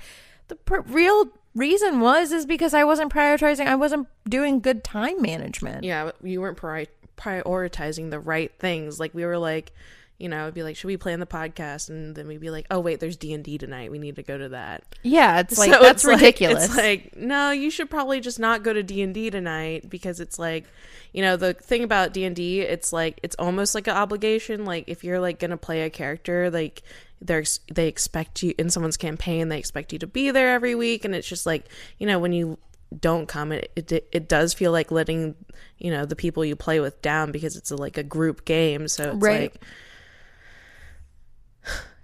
The 0.48 0.58
real 0.88 1.28
reason 1.54 2.00
was 2.00 2.32
is 2.32 2.46
because 2.46 2.74
i 2.74 2.82
wasn't 2.84 3.12
prioritizing 3.12 3.66
i 3.66 3.74
wasn't 3.74 4.08
doing 4.28 4.60
good 4.60 4.82
time 4.82 5.22
management. 5.22 5.84
Yeah, 5.84 6.10
you 6.22 6.40
weren't 6.40 6.56
pri- 6.56 6.88
prioritizing 7.16 8.10
the 8.10 8.20
right 8.20 8.52
things. 8.58 8.98
Like 9.00 9.14
we 9.14 9.24
were 9.24 9.38
like, 9.38 9.72
you 10.18 10.28
know, 10.28 10.42
it'd 10.44 10.54
be 10.54 10.62
like, 10.62 10.76
should 10.76 10.86
we 10.86 10.96
plan 10.96 11.20
the 11.20 11.26
podcast? 11.26 11.90
And 11.90 12.14
then 12.14 12.26
we'd 12.26 12.40
be 12.40 12.50
like, 12.50 12.66
oh 12.70 12.80
wait, 12.80 13.00
there's 13.00 13.16
D 13.16 13.34
and 13.34 13.44
D 13.44 13.58
tonight. 13.58 13.90
We 13.90 13.98
need 13.98 14.16
to 14.16 14.22
go 14.22 14.38
to 14.38 14.48
that. 14.50 14.84
yeah 15.02 15.40
it's 15.40 15.58
like 15.58 15.72
So 15.72 15.80
that's 15.80 15.96
it's 15.96 16.04
like- 16.04 16.16
ridiculous 16.20 16.64
it's 16.66 16.76
like, 16.76 17.16
no, 17.16 17.50
you 17.50 17.70
should 17.70 17.90
probably 17.90 18.20
just 18.20 18.38
not 18.38 18.62
go 18.62 18.72
to 18.72 18.82
D 18.82 19.02
and 19.02 19.12
D 19.12 19.28
tonight 19.30 19.90
because 19.90 20.20
it's 20.20 20.38
like, 20.38 20.64
you 21.12 21.22
know, 21.22 21.36
the 21.36 21.54
thing 21.54 21.84
about 21.84 22.12
D 22.12 22.24
and 22.24 22.34
D, 22.34 22.60
it's 22.60 22.92
like 22.92 23.20
it's 23.22 23.36
almost 23.38 23.74
like 23.74 23.86
an 23.86 23.96
obligation. 23.96 24.64
Like 24.64 24.84
if 24.88 25.04
you're 25.04 25.20
like 25.20 25.38
gonna 25.38 25.56
play 25.56 25.82
a 25.82 25.90
character, 25.90 26.50
like 26.50 26.82
they're 27.20 27.44
they 27.72 27.88
expect 27.88 28.42
you 28.42 28.54
in 28.58 28.68
someone's 28.70 28.96
campaign, 28.98 29.48
they 29.48 29.58
expect 29.58 29.92
you 29.92 29.98
to 30.00 30.06
be 30.06 30.30
there 30.30 30.50
every 30.54 30.74
week, 30.74 31.04
and 31.04 31.14
it's 31.14 31.26
just 31.28 31.46
like, 31.46 31.66
you 31.98 32.06
know, 32.06 32.18
when 32.18 32.32
you 32.32 32.58
don't 33.00 33.26
come, 33.26 33.52
it 33.52 33.70
it, 33.76 34.08
it 34.12 34.28
does 34.28 34.52
feel 34.54 34.72
like 34.72 34.90
letting 34.90 35.34
you 35.78 35.90
know 35.90 36.04
the 36.04 36.16
people 36.16 36.44
you 36.44 36.54
play 36.56 36.78
with 36.80 37.00
down 37.02 37.32
because 37.32 37.56
it's 37.56 37.70
a, 37.70 37.76
like 37.76 37.96
a 37.98 38.02
group 38.02 38.44
game. 38.44 38.86
So 38.88 39.10
it's 39.12 39.16
Right. 39.16 39.40
like 39.52 39.60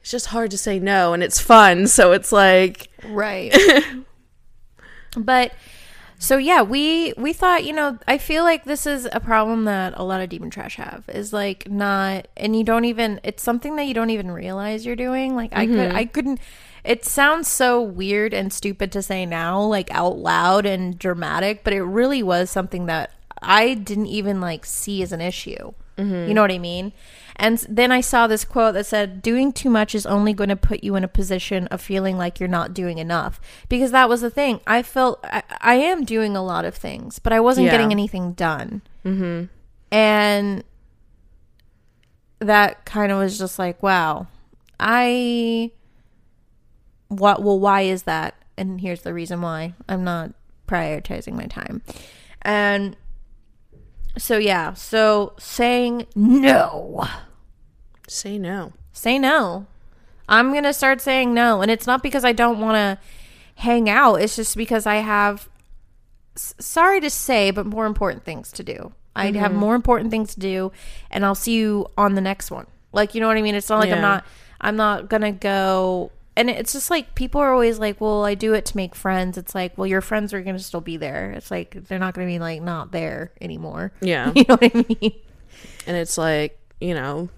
it's 0.03 0.11
just 0.11 0.27
hard 0.27 0.51
to 0.51 0.59
say 0.59 0.79
no 0.79 1.15
and 1.15 1.23
it's 1.23 1.41
fun 1.41 1.87
so 1.97 2.12
it's 2.12 2.33
like 2.33 2.88
right. 3.09 3.57
But 5.15 5.53
so 6.19 6.37
yeah 6.38 6.62
we 6.62 7.12
we 7.17 7.33
thought 7.33 7.65
you 7.65 7.73
know 7.73 7.99
i 8.07 8.17
feel 8.17 8.45
like 8.45 8.65
this 8.65 8.87
is 8.87 9.09
a 9.12 9.19
problem 9.19 9.65
that 9.65 9.93
a 9.97 10.05
lot 10.05 10.21
of 10.21 10.29
demon 10.29 10.51
trash 10.51 10.77
have 10.77 11.03
is 11.09 11.33
like 11.33 11.69
not 11.69 12.29
and 12.37 12.55
you 12.55 12.62
don't 12.62 12.85
even 12.85 13.21
it's 13.25 13.43
something 13.43 13.75
that 13.75 13.83
you 13.83 13.93
don't 13.93 14.11
even 14.11 14.31
realize 14.31 14.87
you're 14.87 14.95
doing. 14.95 15.35
Like 15.35 15.51
i 15.53 15.67
could 15.67 15.77
mm-hmm. 15.77 15.97
i 15.97 16.05
couldn't 16.05 16.41
it 16.85 17.05
sounds 17.05 17.49
so 17.49 17.83
weird 17.83 18.33
and 18.33 18.53
stupid 18.53 18.93
to 18.93 19.03
say 19.03 19.27
now 19.27 19.61
like 19.61 19.91
out 19.91 20.17
loud 20.17 20.65
and 20.65 20.97
dramatic 20.97 21.65
but 21.65 21.73
it 21.73 21.83
really 21.83 22.23
was 22.23 22.51
something 22.51 22.87
that 22.87 23.12
i 23.43 23.75
didn't 23.75 24.07
even 24.07 24.41
like 24.41 24.65
see 24.65 25.03
as 25.03 25.12
an 25.12 25.21
issue. 25.21 25.73
Mm-hmm. 25.99 26.29
You 26.29 26.35
know 26.35 26.41
what 26.41 26.53
i 26.53 26.59
mean 26.59 26.93
and 27.37 27.59
then 27.68 27.90
i 27.92 28.01
saw 28.01 28.27
this 28.27 28.45
quote 28.45 28.75
that 28.75 28.85
said 28.87 29.23
doing 29.23 29.53
too 29.53 29.71
much 29.71 29.95
is 29.95 30.05
only 30.07 30.33
going 30.33 30.49
to 30.51 30.57
put 30.57 30.83
you 30.85 30.95
in 30.97 31.05
a 31.05 31.09
position 31.09 31.66
of 31.68 31.81
feeling 31.81 32.16
like 32.18 32.38
you're 32.38 32.49
not 32.49 32.75
doing 32.75 32.99
enough. 32.99 33.40
Because 33.68 33.90
that 33.92 34.09
was 34.09 34.21
the 34.21 34.31
thing. 34.31 34.61
I 34.66 34.83
felt 34.83 35.21
i, 35.25 35.42
I 35.61 35.75
am 35.75 36.05
doing 36.05 36.37
a 36.37 36.42
lot 36.45 36.64
of 36.64 36.75
things 36.75 37.18
but 37.18 37.33
i 37.33 37.40
wasn't 37.40 37.66
Yeah. 37.66 37.73
getting 37.73 37.90
anything 37.90 38.33
done. 38.33 38.83
Mm-hmm. 39.05 39.45
and 39.90 40.64
that 42.38 42.85
kind 42.85 43.12
of 43.12 43.18
was 43.18 43.38
just 43.38 43.59
like 43.59 43.83
wow. 43.83 44.27
I 44.81 45.71
what 47.09 47.42
well 47.42 47.59
why 47.59 47.83
is 47.83 48.03
that? 48.05 48.35
And 48.57 48.81
here's 48.81 49.03
the 49.03 49.14
reason 49.14 49.40
why. 49.40 49.75
I'm 49.88 50.05
not 50.05 50.33
prioritizing 50.66 51.35
my 51.35 51.47
time. 51.47 51.83
And 52.42 52.97
so 54.18 54.37
yeah. 54.38 54.75
So 54.75 55.33
saying 55.38 56.07
no. 56.14 57.07
Say 58.09 58.38
no. 58.38 58.72
Say 58.92 59.18
no. 59.18 59.66
I'm 60.29 60.53
gonna 60.53 60.72
start 60.72 61.01
saying 61.01 61.35
no. 61.35 61.61
And 61.62 61.70
it's 61.70 61.87
not 61.87 62.03
because 62.03 62.25
i 62.25 62.33
don't 62.33 62.61
want 62.61 62.77
to 62.77 62.98
hang 63.62 63.88
out. 63.88 64.16
It's 64.16 64.37
just 64.37 64.57
because 64.57 64.87
i 64.87 64.96
have 64.96 65.48
s- 66.37 66.55
sorry 66.59 67.01
to 67.01 67.11
say 67.11 67.51
but 67.51 67.66
more 67.66 67.87
important 67.87 68.25
things 68.25 68.53
to 68.53 68.62
do. 68.62 68.92
I 69.14 69.29
Mm-hmm. 69.31 69.38
have 69.40 69.53
more 69.53 69.75
important 69.75 70.11
things 70.11 70.35
to 70.35 70.40
do 70.40 70.72
and 71.11 71.25
i'll 71.25 71.35
see 71.35 71.53
you 71.55 71.87
on 71.98 72.14
the 72.14 72.20
next 72.22 72.51
one. 72.51 72.66
Like 72.92 73.14
you 73.14 73.20
know 73.20 73.29
what 73.29 73.37
i 73.37 73.42
mean? 73.42 73.55
It's 73.55 73.68
not 73.68 73.79
like 73.81 73.90
i'm 73.92 74.01
not 74.01 74.25
i'm 74.61 74.77
not 74.77 75.09
gonna 75.09 75.33
go 75.33 76.11
and 76.37 76.49
it's 76.49 76.73
just 76.73 76.90
like 76.90 77.14
people 77.14 77.40
are 77.40 77.53
always 77.53 77.79
like 77.79 78.01
well 78.01 78.25
i 78.25 78.35
do 78.35 78.55
it 78.55 78.64
to 78.66 78.77
make 78.77 78.95
friends. 78.95 79.37
It's 79.37 79.55
like 79.55 79.77
well 79.77 79.87
your 79.87 80.01
friends 80.01 80.33
are 80.33 80.40
gonna 80.42 80.59
still 80.59 80.81
be 80.81 80.97
there. 80.97 81.33
It's 81.33 81.51
like 81.51 81.87
they're 81.88 81.99
not 81.99 82.14
gonna 82.14 82.27
be 82.27 82.38
like 82.38 82.62
not 82.62 82.92
there 82.92 83.33
anymore. 83.40 83.92
Yeah. 84.01 84.33
You 84.35 84.45
know 84.49 84.57
what 84.57 84.75
i 84.75 84.87
mean? 85.01 85.12
And 85.87 85.97
it's 85.97 86.16
like 86.18 86.59
you 86.81 86.95
know 86.95 87.29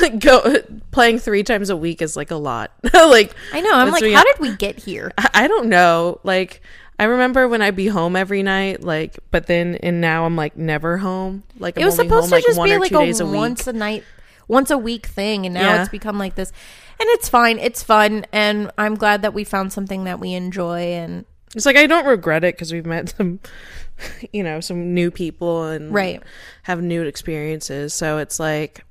go 0.18 0.56
playing 0.90 1.18
three 1.20 1.42
times 1.44 1.70
a 1.70 1.76
week 1.76 2.02
is 2.02 2.16
like 2.16 2.30
a 2.30 2.36
lot. 2.36 2.72
Like 2.94 3.34
i 3.52 3.60
know. 3.60 3.72
I'm 3.74 3.90
like 3.90 4.04
how 4.12 4.24
did 4.24 4.38
we 4.40 4.56
get 4.56 4.78
here? 4.78 5.12
I, 5.18 5.30
I 5.34 5.46
don't 5.48 5.68
know. 5.68 6.20
Like 6.24 6.60
i 6.96 7.04
remember 7.04 7.48
when 7.48 7.60
i'd 7.60 7.74
be 7.74 7.88
home 7.88 8.14
every 8.14 8.44
night 8.44 8.80
like 8.84 9.18
but 9.32 9.48
then 9.48 9.74
and 9.82 10.00
now 10.00 10.26
i'm 10.26 10.36
like 10.36 10.56
never 10.56 10.98
home. 10.98 11.42
Like 11.58 11.76
I'm 11.76 11.82
it 11.82 11.86
was 11.86 11.98
only 11.98 12.08
supposed 12.08 12.30
home, 12.30 12.40
to 12.40 12.46
just 12.46 12.58
one 12.58 12.68
be 12.68 12.78
like 12.78 12.92
a, 12.92 13.22
a 13.22 13.26
once 13.26 13.66
a 13.66 13.72
night 13.72 14.04
once 14.46 14.70
a 14.70 14.78
week 14.78 15.06
thing 15.06 15.44
and 15.46 15.54
now 15.54 15.60
Yeah. 15.74 15.80
it's 15.82 15.90
become 15.90 16.18
like 16.18 16.34
this 16.34 16.52
and 17.00 17.08
it's 17.10 17.28
fine 17.28 17.58
it's 17.58 17.82
fun 17.82 18.24
and 18.32 18.70
i'm 18.78 18.94
glad 18.94 19.22
that 19.22 19.34
we 19.34 19.44
found 19.44 19.72
something 19.72 20.04
that 20.04 20.20
we 20.20 20.32
enjoy 20.34 20.80
and 20.80 21.24
it's 21.54 21.66
like 21.66 21.76
i 21.76 21.86
don't 21.86 22.06
regret 22.06 22.44
it 22.44 22.54
because 22.54 22.72
we've 22.72 22.86
met 22.86 23.10
some 23.16 23.40
you 24.32 24.42
know 24.42 24.60
some 24.60 24.92
new 24.94 25.10
people 25.10 25.64
and 25.68 25.92
Right. 25.94 26.22
have 26.64 26.82
new 26.82 27.02
experiences. 27.04 27.94
So 27.94 28.18
it's 28.18 28.40
like 28.40 28.84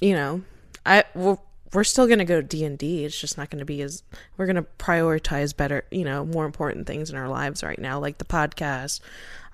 you 0.00 0.14
know 0.14 0.42
i 0.86 1.04
we're, 1.14 1.36
we're 1.74 1.84
still 1.84 2.06
gonna 2.06 2.24
go 2.24 2.40
d&d 2.40 3.04
it's 3.04 3.18
just 3.20 3.36
not 3.36 3.50
gonna 3.50 3.64
be 3.66 3.82
as 3.82 4.02
we're 4.36 4.46
gonna 4.46 4.64
prioritize 4.78 5.54
better 5.56 5.84
you 5.90 6.04
know 6.04 6.24
more 6.24 6.46
important 6.46 6.86
things 6.86 7.10
in 7.10 7.16
our 7.16 7.28
lives 7.28 7.62
right 7.62 7.78
now 7.78 7.98
like 8.00 8.16
the 8.18 8.24
podcast 8.24 9.00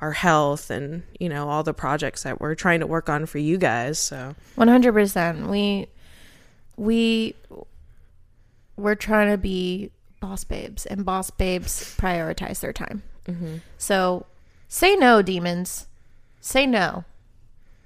our 0.01 0.13
health 0.13 0.71
and 0.71 1.03
you 1.19 1.29
know 1.29 1.49
all 1.49 1.63
the 1.63 1.75
projects 1.75 2.23
that 2.23 2.41
we're 2.41 2.55
trying 2.55 2.81
to 2.81 2.87
work 2.87 3.09
on 3.09 3.27
for 3.27 3.39
you 3.39 3.59
guys 3.59 3.99
so. 3.99 4.35
100% 4.57 5.49
we 5.49 5.89
we 6.81 7.35
we're 8.77 8.95
trying 8.95 9.31
to 9.31 9.37
be 9.39 9.91
boss 10.21 10.45
babes 10.45 10.87
and 10.87 11.05
boss 11.05 11.31
babes 11.31 11.95
prioritize 11.99 12.61
their 12.61 12.73
time 12.73 13.03
Mm-hmm. 13.27 13.57
so 13.77 14.25
say 14.69 14.97
no 14.97 15.21
demons 15.23 15.87
Say 16.41 16.67
no. 16.67 17.05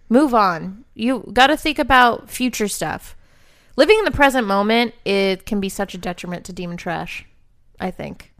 Move 0.08 0.32
on. 0.32 0.84
You 0.94 1.28
got 1.32 1.48
to 1.48 1.56
think 1.56 1.78
about 1.78 2.30
future 2.30 2.68
stuff. 2.68 3.16
Living 3.76 3.98
in 3.98 4.04
the 4.04 4.12
present 4.12 4.46
moment, 4.46 4.94
it 5.04 5.44
can 5.44 5.58
be 5.60 5.68
such 5.68 5.94
a 5.94 5.98
detriment 5.98 6.44
to 6.44 6.52
demon 6.52 6.76
trash, 6.76 7.26
I 7.80 7.90
think. 7.90 8.32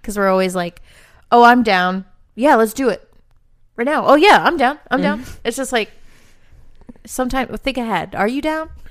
Because 0.00 0.18
we're 0.18 0.28
always 0.28 0.56
like, 0.56 0.82
oh, 1.30 1.44
I'm 1.44 1.62
down. 1.62 2.04
Yeah, 2.34 2.56
let's 2.56 2.72
do 2.72 2.88
it. 2.88 3.08
Right 3.76 3.84
now. 3.84 4.04
Oh, 4.04 4.16
yeah, 4.16 4.42
I'm 4.42 4.56
down. 4.56 4.80
I'm 4.90 5.00
down. 5.00 5.24
It's 5.44 5.56
just 5.56 5.72
like, 5.72 5.92
sometimes 7.06 7.56
think 7.60 7.78
ahead. 7.78 8.16
Are 8.16 8.26
you 8.28 8.42
down? 8.42 8.70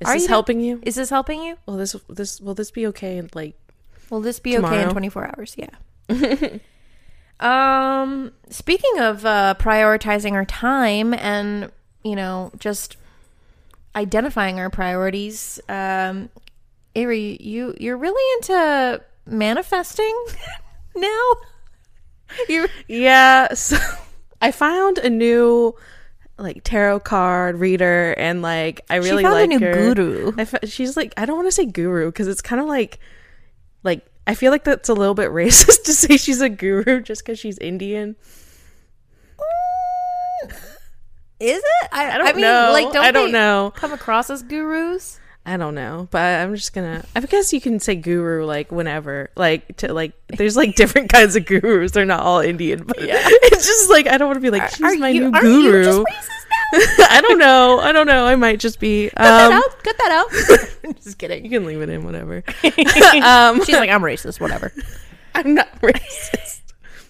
Is 0.00 0.08
Are 0.08 0.14
this 0.14 0.22
you- 0.22 0.28
helping 0.28 0.60
you? 0.60 0.80
Is 0.82 0.94
this 0.94 1.10
helping 1.10 1.42
you? 1.42 1.56
Will 1.66 1.76
this 1.76 1.94
this 2.08 2.40
will 2.40 2.54
this 2.54 2.70
be 2.70 2.86
okay? 2.88 3.18
And 3.18 3.34
like, 3.34 3.54
Will 4.10 4.20
this 4.20 4.40
be 4.40 4.58
okay 4.58 4.82
in 4.82 4.90
24 4.90 5.34
hours? 5.36 5.56
Yeah. 5.56 6.58
um, 7.40 8.32
speaking 8.48 8.98
of 8.98 9.24
uh, 9.24 9.54
prioritizing 9.58 10.32
our 10.32 10.44
time 10.44 11.14
and, 11.14 11.70
you 12.02 12.16
know, 12.16 12.50
just 12.58 12.96
identifying 13.94 14.58
our 14.58 14.68
priorities, 14.68 15.60
um, 15.68 16.28
Avery, 16.96 17.36
you, 17.40 17.74
you're 17.78 17.96
really 17.96 18.34
into 18.38 19.00
manifesting 19.26 20.24
now? 20.96 21.30
you 22.48 22.66
yeah. 22.88 23.54
So 23.54 23.76
I 24.42 24.50
found 24.50 24.98
a 24.98 25.08
new 25.10 25.74
like 26.40 26.64
tarot 26.64 27.00
card 27.00 27.58
reader, 27.58 28.12
and 28.18 28.42
like 28.42 28.80
I 28.90 28.96
really 28.96 29.22
she 29.22 29.28
found 29.28 29.34
like 29.34 29.44
a 29.44 29.46
new 29.46 29.58
her. 29.60 29.94
guru. 29.94 30.32
I 30.38 30.66
she's 30.66 30.96
like 30.96 31.14
I 31.16 31.26
don't 31.26 31.36
want 31.36 31.48
to 31.48 31.52
say 31.52 31.66
guru 31.66 32.06
because 32.06 32.26
it's 32.28 32.42
kind 32.42 32.60
of 32.60 32.66
like 32.66 32.98
like 33.82 34.04
I 34.26 34.34
feel 34.34 34.50
like 34.50 34.64
that's 34.64 34.88
a 34.88 34.94
little 34.94 35.14
bit 35.14 35.30
racist 35.32 35.84
to 35.84 35.92
say 35.92 36.16
she's 36.16 36.40
a 36.40 36.48
guru 36.48 37.00
just 37.02 37.24
because 37.24 37.38
she's 37.38 37.58
Indian. 37.58 38.16
Is 41.38 41.58
it? 41.58 41.88
I, 41.92 42.10
I 42.10 42.18
don't 42.18 42.38
know. 42.38 42.70
Like, 42.72 42.92
don't 42.92 43.04
I 43.04 43.10
don't 43.12 43.26
they 43.26 43.32
know. 43.32 43.72
come 43.74 43.92
across 43.92 44.28
as 44.28 44.42
gurus? 44.42 45.19
I 45.46 45.56
don't 45.56 45.74
know, 45.74 46.06
but 46.10 46.20
I'm 46.40 46.54
just 46.54 46.72
gonna. 46.74 47.04
I 47.16 47.20
guess 47.20 47.52
you 47.52 47.60
can 47.60 47.80
say 47.80 47.94
guru 47.96 48.44
like 48.44 48.70
whenever, 48.70 49.30
like 49.36 49.76
to 49.78 49.92
like. 49.92 50.12
There's 50.28 50.56
like 50.56 50.76
different 50.76 51.08
kinds 51.12 51.34
of 51.34 51.46
gurus. 51.46 51.92
They're 51.92 52.04
not 52.04 52.20
all 52.20 52.40
Indian, 52.40 52.84
but 52.84 53.00
yeah. 53.00 53.14
it's 53.24 53.66
just 53.66 53.88
like 53.90 54.06
I 54.06 54.18
don't 54.18 54.28
want 54.28 54.36
to 54.36 54.40
be 54.42 54.50
like 54.50 54.68
she's 54.70 54.82
Are 54.82 54.94
my 54.96 55.08
you, 55.08 55.30
new 55.30 55.40
guru. 55.40 55.84
just? 55.84 56.30
I 57.10 57.20
don't 57.26 57.38
know. 57.38 57.80
I 57.80 57.90
don't 57.90 58.06
know. 58.06 58.26
I 58.26 58.36
might 58.36 58.60
just 58.60 58.78
be. 58.80 59.08
Cut 59.10 59.18
that 59.22 59.46
Um, 59.46 59.52
out. 59.54 59.82
Cut 59.82 59.96
that 59.98 60.12
out. 60.12 60.96
just 61.02 61.18
kidding. 61.18 61.42
you 61.44 61.50
can 61.50 61.64
leave 61.64 61.80
it 61.80 61.88
in, 61.88 62.04
whatever. 62.04 62.44
um, 63.24 63.64
She's 63.64 63.74
like, 63.76 63.90
I'm 63.90 64.02
racist. 64.02 64.40
Whatever. 64.40 64.72
I'm 65.34 65.54
not 65.54 65.68
racist. 65.80 66.60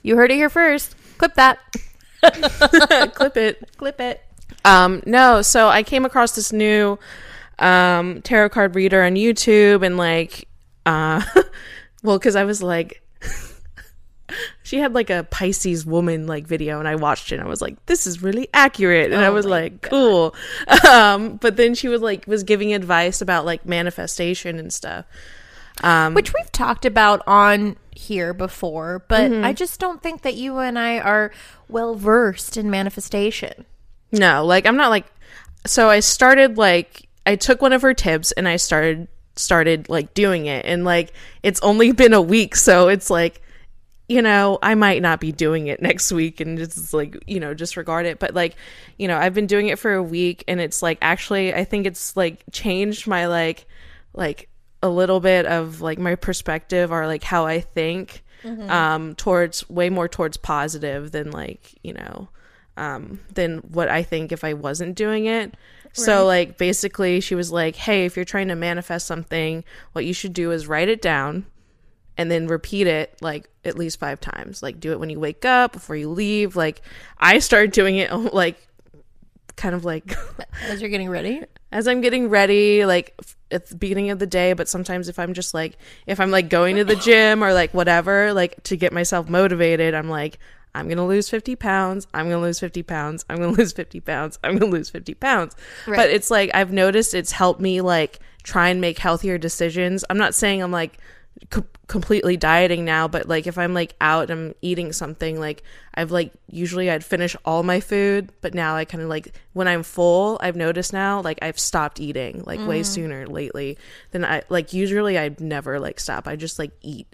You 0.02 0.16
heard 0.16 0.30
it 0.30 0.36
here 0.36 0.48
first. 0.50 0.94
Clip 1.18 1.34
that. 1.34 1.58
Clip 2.22 3.36
it. 3.36 3.76
Clip 3.76 4.00
it. 4.00 4.22
Um, 4.64 5.02
no, 5.04 5.42
so 5.42 5.68
I 5.68 5.82
came 5.82 6.04
across 6.04 6.32
this 6.32 6.52
new 6.52 6.98
um 7.60 8.22
tarot 8.22 8.48
card 8.50 8.74
reader 8.74 9.02
on 9.02 9.14
YouTube 9.14 9.84
and 9.84 9.96
like 9.96 10.48
uh 10.86 11.22
well 12.02 12.18
cuz 12.18 12.34
I 12.34 12.44
was 12.44 12.62
like 12.62 13.02
she 14.62 14.78
had 14.78 14.94
like 14.94 15.10
a 15.10 15.24
Pisces 15.30 15.84
woman 15.84 16.26
like 16.26 16.46
video 16.46 16.78
and 16.78 16.88
I 16.88 16.94
watched 16.94 17.32
it 17.32 17.36
and 17.36 17.44
I 17.44 17.48
was 17.48 17.60
like 17.60 17.84
this 17.86 18.06
is 18.06 18.22
really 18.22 18.48
accurate 18.54 19.12
and 19.12 19.20
I 19.20 19.28
Oh 19.28 19.32
was 19.32 19.46
my 19.46 19.52
like 19.52 19.82
cool. 19.82 20.34
Um 20.88 21.36
but 21.36 21.56
then 21.56 21.74
she 21.74 21.88
was 21.88 22.00
like 22.00 22.26
was 22.26 22.42
giving 22.42 22.72
advice 22.72 23.20
about 23.20 23.44
like 23.44 23.66
manifestation 23.66 24.58
and 24.58 24.72
stuff. 24.72 25.04
Um 25.82 26.14
Which 26.14 26.32
we've 26.32 26.52
talked 26.52 26.84
about 26.84 27.22
on 27.26 27.76
here 27.92 28.32
before, 28.32 29.04
but 29.08 29.30
I 29.32 29.52
just 29.52 29.78
don't 29.78 30.02
think 30.02 30.22
that 30.22 30.34
you 30.34 30.58
and 30.58 30.78
I 30.78 30.98
are 30.98 31.30
well 31.68 31.94
versed 31.94 32.56
in 32.56 32.70
manifestation. 32.70 33.66
No, 34.12 34.44
like 34.44 34.64
I'm 34.66 34.76
not 34.76 34.90
like 34.90 35.06
so 35.66 35.90
I 35.90 36.00
started 36.00 36.56
like 36.56 37.08
I 37.26 37.36
took 37.36 37.62
one 37.62 37.72
of 37.72 37.82
her 37.82 37.94
tips 37.94 38.32
and 38.32 38.48
I 38.48 38.56
started 38.56 39.08
started 39.36 39.88
like 39.88 40.12
doing 40.12 40.46
it 40.46 40.66
and 40.66 40.84
like 40.84 41.12
it's 41.42 41.60
only 41.60 41.92
been 42.02 42.12
a 42.12 42.20
week 42.20 42.56
so 42.56 42.88
it's 42.88 43.10
like 43.10 43.42
you 44.10 44.22
know, 44.22 44.58
I 44.60 44.74
might 44.74 45.02
not 45.02 45.20
be 45.20 45.30
doing 45.30 45.68
it 45.68 45.80
next 45.82 46.10
week 46.10 46.40
and 46.40 46.58
just 46.58 46.92
like, 46.92 47.22
you 47.28 47.38
know, 47.38 47.54
disregard 47.54 48.06
it. 48.06 48.18
But 48.18 48.34
like, 48.34 48.56
you 48.98 49.06
know, 49.06 49.16
I've 49.16 49.34
been 49.34 49.46
doing 49.46 49.68
it 49.68 49.78
for 49.78 49.94
a 49.94 50.02
week 50.02 50.42
and 50.48 50.60
it's 50.60 50.82
like 50.82 50.98
actually 51.00 51.54
I 51.54 51.62
think 51.62 51.86
it's 51.86 52.16
like 52.16 52.42
changed 52.50 53.06
my 53.06 53.26
like 53.28 53.66
like 54.12 54.48
a 54.82 54.88
little 54.88 55.20
bit 55.20 55.46
of 55.46 55.80
like 55.80 56.00
my 56.00 56.16
perspective 56.16 56.90
or 56.90 57.06
like 57.06 57.22
how 57.22 57.46
I 57.46 57.60
think 57.60 58.24
um 58.68 59.14
towards 59.14 59.68
way 59.70 59.90
more 59.90 60.08
towards 60.08 60.36
positive 60.36 61.12
than 61.12 61.30
like, 61.30 61.78
you 61.84 61.92
know, 61.92 62.30
um 62.76 63.20
than 63.34 63.58
what 63.58 63.88
I 63.88 64.02
think 64.02 64.32
if 64.32 64.44
I 64.44 64.54
wasn't 64.54 64.96
doing 64.96 65.26
it. 65.26 65.54
So 65.92 66.24
like 66.24 66.56
basically 66.56 67.20
she 67.20 67.34
was 67.34 67.50
like, 67.50 67.74
"Hey, 67.74 68.04
if 68.04 68.14
you're 68.14 68.24
trying 68.24 68.48
to 68.48 68.54
manifest 68.54 69.06
something, 69.06 69.64
what 69.92 70.04
you 70.04 70.14
should 70.14 70.32
do 70.32 70.52
is 70.52 70.68
write 70.68 70.88
it 70.88 71.02
down 71.02 71.46
and 72.16 72.30
then 72.30 72.46
repeat 72.46 72.86
it 72.86 73.16
like 73.20 73.48
at 73.64 73.76
least 73.76 73.98
5 73.98 74.20
times. 74.20 74.62
Like 74.62 74.78
do 74.78 74.92
it 74.92 75.00
when 75.00 75.10
you 75.10 75.18
wake 75.18 75.44
up, 75.44 75.72
before 75.72 75.96
you 75.96 76.08
leave. 76.08 76.54
Like 76.54 76.82
I 77.18 77.38
started 77.40 77.72
doing 77.72 77.96
it 77.96 78.12
like 78.32 78.56
kind 79.56 79.74
of 79.74 79.84
like 79.84 80.14
As 80.68 80.80
you're 80.80 80.90
getting 80.90 81.10
ready. 81.10 81.42
as 81.72 81.88
I'm 81.88 82.00
getting 82.00 82.28
ready, 82.28 82.84
like 82.84 83.18
at 83.50 83.66
the 83.66 83.74
beginning 83.74 84.10
of 84.10 84.18
the 84.18 84.26
day, 84.26 84.52
but 84.52 84.68
sometimes 84.68 85.08
if 85.08 85.18
I'm 85.18 85.34
just 85.34 85.54
like, 85.54 85.76
if 86.06 86.20
I'm 86.20 86.30
like 86.30 86.48
going 86.48 86.76
to 86.76 86.84
the 86.84 86.96
gym 87.06 87.42
or 87.42 87.52
like 87.52 87.74
whatever, 87.74 88.32
like 88.32 88.62
to 88.64 88.76
get 88.76 88.92
myself 88.92 89.28
motivated, 89.28 89.94
I'm 89.94 90.08
like, 90.08 90.38
I'm 90.74 90.86
going 90.86 90.98
to 90.98 91.04
lose 91.04 91.28
50 91.28 91.56
pounds. 91.56 92.06
I'm 92.14 92.28
going 92.28 92.40
to 92.40 92.46
lose 92.46 92.60
50 92.60 92.82
pounds. 92.82 93.24
I'm 93.28 93.38
going 93.38 93.50
to 93.54 93.58
lose 93.58 93.72
50 93.72 94.00
pounds. 94.00 94.38
I'm 94.44 94.58
going 94.58 94.70
to 94.70 94.76
lose 94.76 94.90
50 94.90 95.14
pounds. 95.14 95.56
Right. 95.86 95.96
But 95.96 96.10
it's 96.10 96.30
like, 96.30 96.50
I've 96.54 96.72
noticed 96.72 97.14
it's 97.14 97.32
helped 97.32 97.60
me 97.60 97.80
like 97.80 98.20
try 98.42 98.68
and 98.68 98.80
make 98.80 98.98
healthier 98.98 99.38
decisions. 99.38 100.04
I'm 100.10 100.18
not 100.18 100.34
saying 100.34 100.62
I'm 100.62 100.72
like, 100.72 100.98
co- 101.48 101.64
completely 101.86 102.36
dieting 102.36 102.84
now 102.84 103.08
but 103.08 103.26
like 103.28 103.46
if 103.46 103.58
i'm 103.58 103.74
like 103.74 103.94
out 104.00 104.30
and 104.30 104.48
i'm 104.48 104.54
eating 104.62 104.92
something 104.92 105.40
like 105.40 105.62
i've 105.94 106.10
like 106.12 106.32
usually 106.48 106.90
i'd 106.90 107.04
finish 107.04 107.34
all 107.44 107.62
my 107.62 107.80
food 107.80 108.30
but 108.42 108.54
now 108.54 108.76
i 108.76 108.84
kind 108.84 109.02
of 109.02 109.08
like 109.08 109.34
when 109.54 109.66
i'm 109.66 109.82
full 109.82 110.38
i've 110.40 110.54
noticed 110.54 110.92
now 110.92 111.20
like 111.22 111.38
i've 111.42 111.58
stopped 111.58 111.98
eating 111.98 112.44
like 112.46 112.60
way 112.60 112.80
mm-hmm. 112.80 112.92
sooner 112.92 113.26
lately 113.26 113.76
than 114.12 114.24
i 114.24 114.42
like 114.48 114.72
usually 114.72 115.18
i'd 115.18 115.40
never 115.40 115.80
like 115.80 115.98
stop 115.98 116.28
i 116.28 116.36
just 116.36 116.58
like 116.58 116.70
eat 116.82 117.08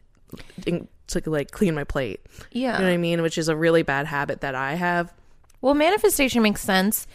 in- 0.67 0.89
to 1.09 1.23
like 1.27 1.51
clean 1.51 1.75
my 1.75 1.85
plate 1.85 2.21
Yeah. 2.53 2.75
you 2.75 2.79
know 2.83 2.89
what 2.89 2.95
i 2.95 2.97
mean 2.97 3.23
which 3.23 3.39
is 3.39 3.49
a 3.49 3.57
really 3.57 3.83
bad 3.83 4.07
habit 4.07 4.41
that 4.41 4.55
i 4.55 4.75
have 4.75 5.13
Well, 5.61 5.75
manifestation 5.75 6.43
makes 6.43 6.61
sense 6.63 7.07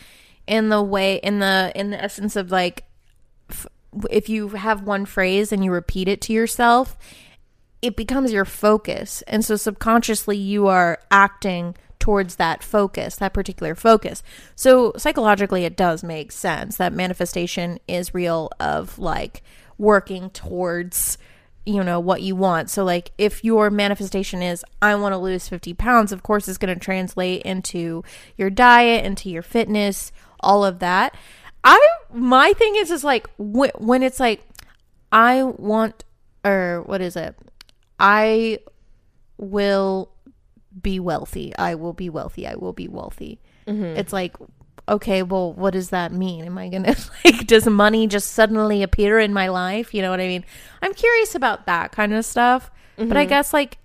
in 0.47 0.69
the 0.69 0.81
way 0.81 1.15
in 1.17 1.39
the 1.39 1.71
in 1.75 1.91
the 1.91 2.01
essence 2.03 2.35
of 2.35 2.51
like 2.51 2.85
f- 3.49 3.67
if 4.09 4.29
you 4.29 4.49
have 4.49 4.83
one 4.83 5.05
phrase 5.05 5.51
and 5.51 5.63
you 5.63 5.71
repeat 5.71 6.07
it 6.07 6.21
to 6.21 6.33
yourself, 6.33 6.97
it 7.81 7.95
becomes 7.97 8.31
your 8.31 8.45
focus. 8.45 9.21
And 9.27 9.43
so 9.43 9.55
subconsciously 9.57 10.37
you 10.37 10.67
are 10.67 10.99
acting 11.11 11.75
towards 11.99 12.37
that 12.37 12.63
focus, 12.63 13.17
that 13.17 13.33
particular 13.33 13.75
focus. 13.75 14.23
So 14.55 14.93
psychologically 14.97 15.65
it 15.65 15.75
does 15.75 16.03
make 16.03 16.31
sense 16.31 16.77
that 16.77 16.93
manifestation 16.93 17.79
is 17.87 18.13
real 18.13 18.49
of 18.59 18.97
like 18.97 19.43
working 19.77 20.29
towards 20.29 21.17
you 21.65 21.83
know 21.83 21.99
what 21.99 22.21
you 22.21 22.35
want. 22.35 22.69
So 22.69 22.83
like 22.83 23.11
if 23.17 23.43
your 23.43 23.69
manifestation 23.69 24.41
is 24.41 24.65
I 24.81 24.95
want 24.95 25.13
to 25.13 25.17
lose 25.17 25.47
50 25.47 25.73
pounds, 25.75 26.11
of 26.11 26.23
course 26.23 26.47
it's 26.47 26.57
going 26.57 26.73
to 26.73 26.79
translate 26.79 27.43
into 27.43 28.03
your 28.37 28.49
diet, 28.49 29.05
into 29.05 29.29
your 29.29 29.43
fitness, 29.43 30.11
all 30.39 30.65
of 30.65 30.79
that. 30.79 31.15
I 31.63 31.79
my 32.11 32.53
thing 32.53 32.75
is 32.75 32.89
is 32.89 33.03
like 33.03 33.29
when, 33.37 33.71
when 33.77 34.03
it's 34.03 34.19
like 34.19 34.41
I 35.11 35.43
want 35.43 36.03
or 36.43 36.83
what 36.85 37.01
is 37.01 37.15
it? 37.15 37.35
I 37.99 38.59
will 39.37 40.11
be 40.81 40.99
wealthy. 40.99 41.55
I 41.55 41.75
will 41.75 41.93
be 41.93 42.09
wealthy. 42.09 42.47
I 42.47 42.55
will 42.55 42.73
be 42.73 42.87
wealthy. 42.87 43.39
Mm-hmm. 43.67 43.97
It's 43.97 44.13
like 44.13 44.35
okay, 44.91 45.23
well, 45.23 45.53
what 45.53 45.71
does 45.71 45.89
that 45.89 46.11
mean? 46.11 46.45
Am 46.45 46.57
I 46.57 46.69
going 46.69 46.83
to 46.83 46.95
like 47.25 47.47
does 47.47 47.65
money 47.65 48.05
just 48.05 48.31
suddenly 48.31 48.83
appear 48.83 49.17
in 49.19 49.33
my 49.33 49.47
life? 49.47 49.93
You 49.93 50.01
know 50.01 50.11
what 50.11 50.19
I 50.19 50.27
mean? 50.27 50.45
I'm 50.81 50.93
curious 50.93 51.33
about 51.33 51.65
that 51.65 51.91
kind 51.91 52.13
of 52.13 52.25
stuff. 52.25 52.69
But 52.97 53.17
I 53.17 53.23
mm-hmm. 53.23 53.29
guess 53.29 53.53
like 53.53 53.77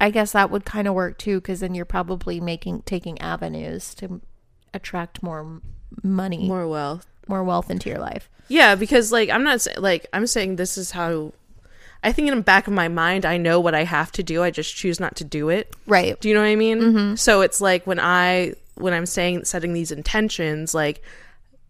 I 0.00 0.10
guess 0.10 0.32
that 0.32 0.50
would 0.50 0.66
kind 0.66 0.86
of 0.86 0.94
work 0.94 1.16
too 1.16 1.40
cuz 1.40 1.60
then 1.60 1.74
you're 1.74 1.86
probably 1.86 2.40
making 2.40 2.82
taking 2.82 3.18
avenues 3.20 3.94
to 3.94 4.20
attract 4.74 5.22
more 5.22 5.62
money, 6.02 6.46
more, 6.46 6.68
wealth, 6.68 7.06
more 7.26 7.42
wealth 7.42 7.70
into 7.70 7.88
your 7.88 7.98
life. 7.98 8.28
Yeah, 8.48 8.74
because 8.74 9.12
like 9.12 9.30
I'm 9.30 9.44
not 9.44 9.66
like 9.78 10.08
I'm 10.12 10.26
saying 10.26 10.56
this 10.56 10.76
is 10.76 10.90
how 10.90 11.32
I 12.02 12.12
think 12.12 12.28
in 12.28 12.36
the 12.36 12.42
back 12.42 12.66
of 12.66 12.74
my 12.74 12.88
mind 12.88 13.24
I 13.24 13.38
know 13.38 13.60
what 13.60 13.74
I 13.74 13.84
have 13.84 14.12
to 14.12 14.22
do. 14.22 14.42
I 14.42 14.50
just 14.50 14.74
choose 14.74 15.00
not 15.00 15.16
to 15.16 15.24
do 15.24 15.48
it. 15.48 15.74
Right. 15.86 16.20
Do 16.20 16.28
you 16.28 16.34
know 16.34 16.42
what 16.42 16.48
I 16.48 16.56
mean? 16.56 16.80
Mm-hmm. 16.80 17.14
So 17.14 17.40
it's 17.40 17.62
like 17.62 17.86
when 17.86 18.00
I 18.00 18.54
when 18.74 18.92
I'm 18.92 19.06
saying 19.06 19.44
setting 19.44 19.72
these 19.72 19.92
intentions, 19.92 20.74
like 20.74 21.02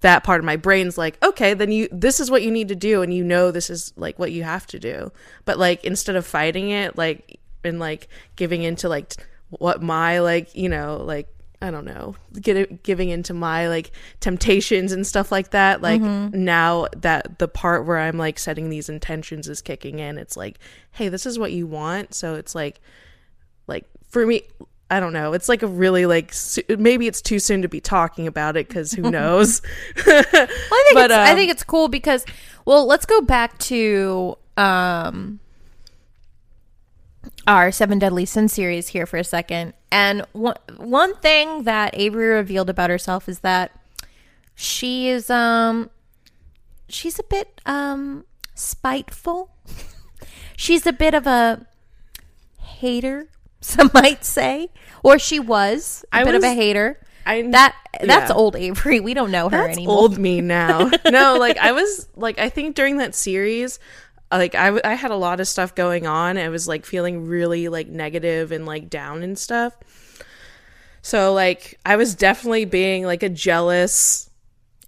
that 0.01 0.25
part 0.25 0.41
of 0.41 0.45
my 0.45 0.57
brain's 0.57 0.99
like, 0.99 1.23
okay, 1.23 1.55
then 1.55 1.71
you 1.71 1.89
this 1.93 2.21
is 2.21 2.31
what 2.31 2.43
you 2.43 2.51
need 2.51 2.69
to 2.69 2.75
do 2.75 3.03
and 3.03 3.15
you 3.15 3.23
know 3.25 3.51
this 3.51 3.71
is 3.71 3.93
like 3.97 4.19
what 4.19 4.33
you 4.33 4.43
have 4.43 4.67
to 4.69 4.79
do. 4.79 5.13
But 5.45 5.59
like 5.59 5.85
instead 5.85 6.17
of 6.17 6.27
fighting 6.27 6.71
it, 6.71 6.97
like 6.97 7.41
and 7.65 7.79
like 7.79 8.09
giving 8.37 8.63
into 8.63 8.89
like 8.89 9.11
t- 9.11 9.23
what 9.51 9.83
my 9.83 10.21
like, 10.21 10.55
you 10.57 10.69
know, 10.69 10.97
like 11.05 11.29
I 11.61 11.71
don't 11.71 11.85
know, 11.85 12.17
get 12.41 12.83
giving 12.83 13.11
into 13.11 13.33
my 13.35 13.69
like 13.69 13.93
temptations 14.19 14.91
and 14.91 15.07
stuff 15.07 15.31
like 15.31 15.51
that. 15.51 15.81
Like 15.81 16.01
Mm-hmm. 16.03 16.45
now 16.45 16.89
that 16.97 17.39
the 17.39 17.47
part 17.47 17.87
where 17.87 17.99
I'm 17.99 18.19
like 18.19 18.41
setting 18.41 18.69
these 18.69 18.89
intentions 18.89 19.49
is 19.49 19.63
kicking 19.63 20.01
in, 20.01 20.19
it's 20.19 20.37
like, 20.37 20.59
hey, 20.91 21.09
this 21.09 21.25
is 21.25 21.39
what 21.39 21.53
you 21.53 21.69
want. 21.69 22.15
So 22.15 22.35
it's 22.35 22.57
like, 22.57 22.81
like 23.69 23.85
for 24.09 24.27
me, 24.27 24.43
I 24.93 25.01
don't 25.01 25.15
know. 25.15 25.33
It's 25.33 25.49
like 25.49 25.63
a 25.63 25.67
really 25.67 26.05
like 26.05 26.35
maybe 26.69 27.07
it's 27.07 27.23
too 27.23 27.39
soon 27.39 27.63
to 27.63 27.69
be 27.69 27.81
talking 27.81 28.27
about 28.27 28.59
it 28.59 28.69
because 28.69 28.93
who 28.93 29.03
knows? 29.11 29.63
Well, 30.07 30.23
I 30.31 30.45
think 30.45 30.95
But, 30.95 31.11
it's, 31.11 31.15
I 31.15 31.31
um, 31.31 31.37
think 31.39 31.51
it's 31.51 31.65
cool 31.65 31.89
because 31.89 32.27
well, 32.67 32.87
let's 32.87 33.07
go 33.07 33.23
back 33.23 33.57
to 33.61 34.37
um 34.59 35.41
our 37.47 37.73
Seven 37.73 37.99
Deadly 37.99 38.27
Sin 38.27 38.49
series 38.49 38.89
here 38.89 39.07
for 39.07 39.17
a 39.17 39.25
second. 39.25 39.73
And 39.91 40.27
one 40.33 40.57
one 40.77 41.17
thing 41.17 41.63
that 41.63 41.99
Avery 41.99 42.29
revealed 42.29 42.69
about 42.69 42.91
herself 42.91 43.31
is 43.31 43.39
that 43.39 43.73
she 44.55 45.09
is 45.09 45.31
um 45.31 45.89
she's 46.91 47.19
a 47.19 47.25
bit 47.25 47.63
um 47.65 48.27
spiteful. 48.55 49.57
she's 50.57 50.87
a 50.87 50.93
bit 50.93 51.15
of 51.15 51.27
a 51.27 51.67
hater, 52.61 53.29
some 53.63 53.91
might 53.95 54.25
say, 54.25 54.69
or 55.03 55.19
she 55.19 55.41
was 55.41 56.05
a 56.13 56.17
I 56.17 56.25
bit 56.25 56.35
of 56.35 56.43
a 56.43 56.53
hater. 56.53 57.01
I 57.25 57.43
That 57.43 57.75
that's 58.01 58.31
yeah. 58.31 58.37
old 58.37 58.57
Avery. 58.57 59.01
We 59.01 59.15
don't 59.15 59.31
know 59.31 59.49
her 59.49 59.67
That's 59.67 59.79
anymore. 59.79 59.97
old 59.97 60.19
me 60.19 60.41
now. 60.41 60.91
no, 61.11 61.37
like 61.39 61.57
I 61.57 61.73
was 61.73 62.09
like 62.17 62.39
I 62.39 62.49
think 62.49 62.75
during 62.75 62.99
that 62.99 63.15
series, 63.15 63.79
like 64.31 64.55
I 64.55 64.81
I 64.85 64.95
had 64.95 65.11
a 65.11 65.17
lot 65.17 65.41
of 65.41 65.47
stuff 65.49 65.75
going 65.75 66.07
on. 66.07 66.37
I 66.37 66.49
was 66.49 66.67
like 66.67 66.85
feeling 66.85 67.27
really 67.27 67.69
like 67.69 67.89
negative 67.89 68.51
and 68.53 68.67
like 68.67 68.91
down 68.91 69.23
and 69.23 69.39
stuff. 69.39 69.77
So 71.03 71.33
like 71.33 71.79
I 71.87 71.97
was 71.97 72.15
definitely 72.15 72.65
being 72.65 73.05
like 73.05 73.23
a 73.23 73.29
jealous, 73.29 74.29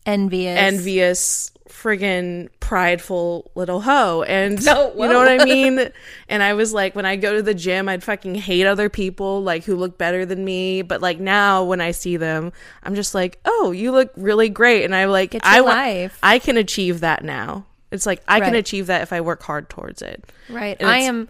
envious. 0.04 0.58
envious, 0.58 1.50
friggin' 1.84 2.48
prideful 2.60 3.50
little 3.54 3.82
hoe. 3.82 4.22
And 4.22 4.64
No, 4.64 4.90
you 4.96 5.06
know 5.06 5.18
what 5.18 5.40
I 5.40 5.44
mean? 5.44 5.90
And 6.30 6.42
I 6.42 6.54
was 6.54 6.72
like, 6.72 6.96
when 6.96 7.04
I 7.04 7.16
go 7.16 7.34
to 7.36 7.42
the 7.42 7.52
gym, 7.52 7.88
I'd 7.90 8.02
fucking 8.02 8.34
hate 8.36 8.66
other 8.66 8.88
people 8.88 9.42
like 9.42 9.64
who 9.64 9.76
look 9.76 9.98
better 9.98 10.24
than 10.24 10.44
me. 10.44 10.80
But 10.82 11.02
like 11.02 11.20
now 11.20 11.62
when 11.64 11.80
I 11.82 11.90
see 11.90 12.16
them, 12.16 12.52
I'm 12.82 12.94
just 12.94 13.14
like, 13.14 13.38
oh, 13.44 13.70
you 13.72 13.92
look 13.92 14.10
really 14.16 14.48
great. 14.48 14.84
And 14.84 14.94
I'm 14.94 15.10
like, 15.10 15.36
I 15.44 15.56
your 15.56 15.64
wa- 15.64 15.70
life. 15.70 16.18
I 16.22 16.38
can 16.38 16.56
achieve 16.56 17.00
that 17.00 17.22
now. 17.22 17.66
It's 17.90 18.06
like 18.06 18.22
I 18.26 18.40
can 18.40 18.54
achieve 18.54 18.86
that 18.88 19.02
if 19.02 19.12
I 19.12 19.20
work 19.20 19.42
hard 19.42 19.68
towards 19.68 20.00
it. 20.02 20.24
Right. 20.48 20.82
I 20.82 20.98
am 21.00 21.28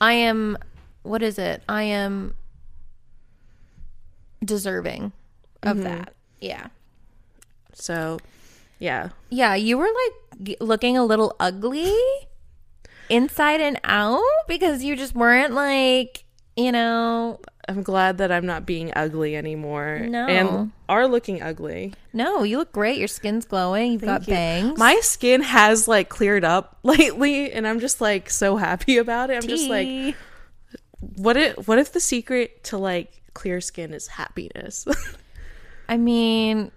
I 0.00 0.12
am 0.14 0.56
what 1.02 1.22
is 1.22 1.38
it? 1.38 1.62
I 1.68 1.82
am 1.82 2.34
deserving 4.44 5.12
of 5.62 5.76
Mm-hmm. 5.76 5.84
that. 5.84 6.14
Yeah. 6.40 6.68
So, 7.74 8.18
yeah. 8.78 9.10
Yeah, 9.30 9.54
you 9.54 9.78
were 9.78 9.88
like 9.88 10.56
looking 10.60 10.96
a 10.96 11.04
little 11.04 11.34
ugly 11.40 11.94
inside 13.08 13.60
and 13.60 13.80
out 13.84 14.22
because 14.46 14.84
you 14.84 14.96
just 14.96 15.14
weren't 15.14 15.54
like, 15.54 16.24
you 16.56 16.72
know, 16.72 17.40
I'm 17.68 17.82
glad 17.82 18.18
that 18.18 18.32
I'm 18.32 18.46
not 18.46 18.64
being 18.64 18.92
ugly 18.96 19.36
anymore. 19.36 20.00
No. 20.00 20.26
And 20.26 20.72
are 20.88 21.06
looking 21.06 21.42
ugly. 21.42 21.92
no, 22.12 22.42
you 22.42 22.58
look 22.58 22.72
great. 22.72 22.98
Your 22.98 23.08
skin's 23.08 23.44
glowing. 23.44 23.92
You've 23.92 24.02
got 24.02 24.26
you. 24.26 24.32
bangs. 24.32 24.78
My 24.78 24.96
skin 25.02 25.42
has 25.42 25.86
like 25.86 26.08
cleared 26.08 26.44
up 26.44 26.78
lately 26.82 27.52
and 27.52 27.66
I'm 27.66 27.80
just 27.80 28.00
like 28.00 28.30
so 28.30 28.56
happy 28.56 28.96
about 28.96 29.30
it. 29.30 29.42
I'm 29.42 29.48
just 29.48 29.68
like 29.68 30.16
what 31.00 31.36
if 31.36 31.68
what 31.68 31.78
if 31.78 31.92
the 31.92 32.00
secret 32.00 32.64
to 32.64 32.78
like 32.78 33.22
clear 33.34 33.60
skin 33.60 33.92
is 33.92 34.06
happiness? 34.06 34.86
I 35.88 35.96
mean, 35.96 36.70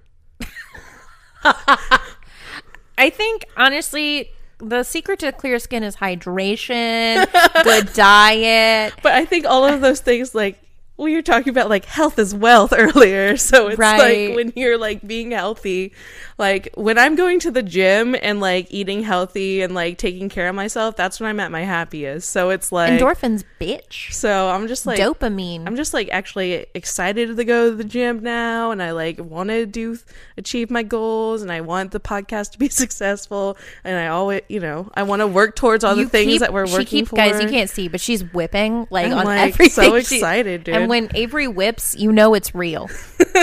I 1.43 3.10
think 3.10 3.45
honestly, 3.58 4.32
the 4.60 4.84
secret 4.84 5.19
to 5.19 5.32
clear 5.32 5.58
skin 5.60 5.84
is 5.84 5.95
hydration, 5.95 7.25
good 7.63 7.91
diet. 7.93 8.93
but 9.01 9.13
I 9.13 9.25
think 9.25 9.45
all 9.45 9.65
of 9.65 9.82
those 9.82 9.99
things 10.01 10.36
like 10.36 10.61
we 11.02 11.16
were 11.16 11.22
talking 11.22 11.50
about 11.50 11.70
like 11.70 11.86
health 11.86 12.18
is 12.20 12.34
wealth 12.34 12.74
earlier. 12.78 13.36
So 13.38 13.68
it's 13.68 13.78
Right. 13.80 14.28
like 14.30 14.36
when 14.36 14.54
you're 14.56 14.78
like 14.78 15.06
being 15.06 15.32
healthy, 15.32 15.94
like 16.38 16.70
when 16.76 16.98
I'm 16.98 17.16
going 17.16 17.40
to 17.42 17.52
the 17.52 17.64
gym 17.64 18.16
and 18.22 18.40
like 18.40 18.68
eating 18.70 19.04
healthy 19.04 19.62
and 19.62 19.74
like 19.74 19.98
taking 19.98 20.30
care 20.30 20.48
of 20.48 20.56
myself, 20.56 20.96
that's 20.96 21.20
when 21.20 21.30
I'm 21.30 21.40
at 21.40 21.52
my 21.52 21.62
happiest. 21.62 22.30
So 22.30 22.50
it's 22.52 22.72
like 22.72 22.92
Endorphins, 22.94 23.44
bitch. 23.60 24.14
so 24.14 24.50
I'm 24.50 24.68
just 24.68 24.86
like 24.86 25.00
Dopamine. 25.00 25.66
I'm 25.68 25.76
just 25.76 25.94
like 25.94 26.10
actually 26.12 26.66
excited 26.74 27.36
to 27.36 27.44
go 27.44 27.70
to 27.72 27.76
the 27.76 27.84
gym 27.84 28.22
now 28.24 28.72
and 28.72 28.82
I 28.82 28.92
like 28.92 29.20
want 29.20 29.50
to 29.50 29.66
do 29.66 29.98
achieve 30.38 30.70
my 30.72 30.84
goals 30.84 31.42
and 31.42 31.52
I 31.52 31.62
want 31.62 31.92
the 31.92 32.00
podcast 32.00 32.52
to 32.54 32.60
be 32.60 32.70
successful 32.82 33.58
and 33.84 33.98
I 33.98 34.08
always 34.08 34.42
you 34.50 34.60
know 34.60 34.90
I 34.94 35.04
want 35.04 35.22
to 35.22 35.28
work 35.28 35.56
towards 35.56 35.84
all 35.84 35.96
the 35.96 36.02
You 36.02 36.08
things 36.08 36.32
keep- 36.34 36.40
that 36.42 36.54
we're 36.54 36.66
working 36.68 36.86
keep- 36.86 37.08
for. 37.10 37.16
Guys, 37.16 37.42
you 37.42 37.50
can't 37.50 37.70
see, 37.70 37.88
but 37.88 38.00
she's 38.02 38.24
whipping 38.34 38.88
like 38.90 39.08
I'm, 39.08 39.18
on 39.20 39.26
like, 39.26 39.54
everything. 39.54 39.70
so 39.86 39.96
excited, 39.96 40.64
dude. 40.64 40.76
When 40.91 41.10
Avery 41.15 41.47
whips, 41.47 41.95
you 41.97 42.12
know 42.12 42.34
it's 42.34 42.54
real. 42.54 42.89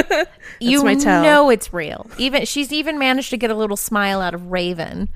you 0.60 0.84
my 0.84 0.94
tell. 0.96 1.22
know 1.22 1.48
it's 1.48 1.72
real. 1.72 2.06
Even 2.18 2.44
she's 2.44 2.74
even 2.74 2.98
managed 2.98 3.30
to 3.30 3.38
get 3.38 3.50
a 3.50 3.54
little 3.54 3.78
smile 3.78 4.20
out 4.20 4.34
of 4.34 4.50
Raven. 4.52 5.08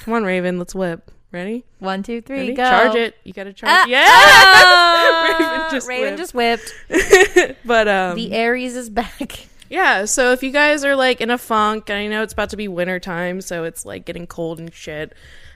Come 0.00 0.14
on, 0.14 0.24
Raven, 0.24 0.58
let's 0.58 0.74
whip. 0.74 1.12
Ready? 1.30 1.64
One, 1.78 2.02
two, 2.02 2.20
three, 2.22 2.38
Ready? 2.38 2.54
go. 2.54 2.64
Charge 2.64 2.96
it. 2.96 3.16
You 3.22 3.32
gotta 3.32 3.52
charge. 3.52 3.70
Ah, 3.72 3.86
yeah. 3.86 4.04
ah, 4.08 5.38
Raven 5.38 5.70
just 5.70 5.88
Raven 5.88 6.04
whipped. 6.14 6.18
just 6.18 6.34
whipped. 6.34 7.56
But 7.64 7.86
um, 7.86 8.16
The 8.16 8.32
Aries 8.32 8.74
is 8.74 8.90
back. 8.90 9.46
yeah. 9.70 10.06
So 10.06 10.32
if 10.32 10.42
you 10.42 10.50
guys 10.50 10.84
are 10.84 10.96
like 10.96 11.20
in 11.20 11.30
a 11.30 11.38
funk, 11.38 11.88
and 11.88 11.96
I 11.98 12.08
know 12.08 12.24
it's 12.24 12.32
about 12.32 12.50
to 12.50 12.56
be 12.56 12.66
winter 12.66 12.98
time, 12.98 13.40
so 13.40 13.62
it's 13.62 13.84
like 13.86 14.04
getting 14.04 14.26
cold 14.26 14.58
and 14.58 14.74
shit. 14.74 15.12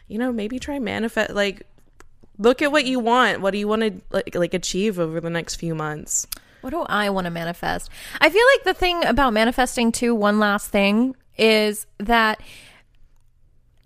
You 0.07 0.19
know, 0.19 0.31
maybe 0.31 0.61
try 0.61 0.79
manifest. 0.79 1.35
Like, 1.35 1.67
look 2.39 2.63
at 2.63 2.73
what 2.73 2.85
you 2.85 3.01
want. 3.01 3.41
What 3.41 3.51
do 3.51 3.59
you 3.59 3.69
want 3.69 3.83
to 3.83 4.01
like, 4.11 4.35
like 4.35 4.55
achieve 4.55 4.99
over 4.99 5.21
the 5.21 5.31
next 5.31 5.57
few 5.57 5.75
months? 5.75 6.27
What 6.61 6.71
do 6.71 6.81
I 6.83 7.11
want 7.11 7.27
to 7.27 7.31
manifest? 7.31 7.91
I 8.21 8.31
feel 8.31 8.45
like 8.55 8.65
the 8.65 8.79
thing 8.79 9.05
about 9.05 9.33
manifesting 9.33 9.93
too, 9.93 10.15
one 10.15 10.39
last 10.39 10.71
thing, 10.71 11.15
is 11.37 11.87
that 11.99 12.41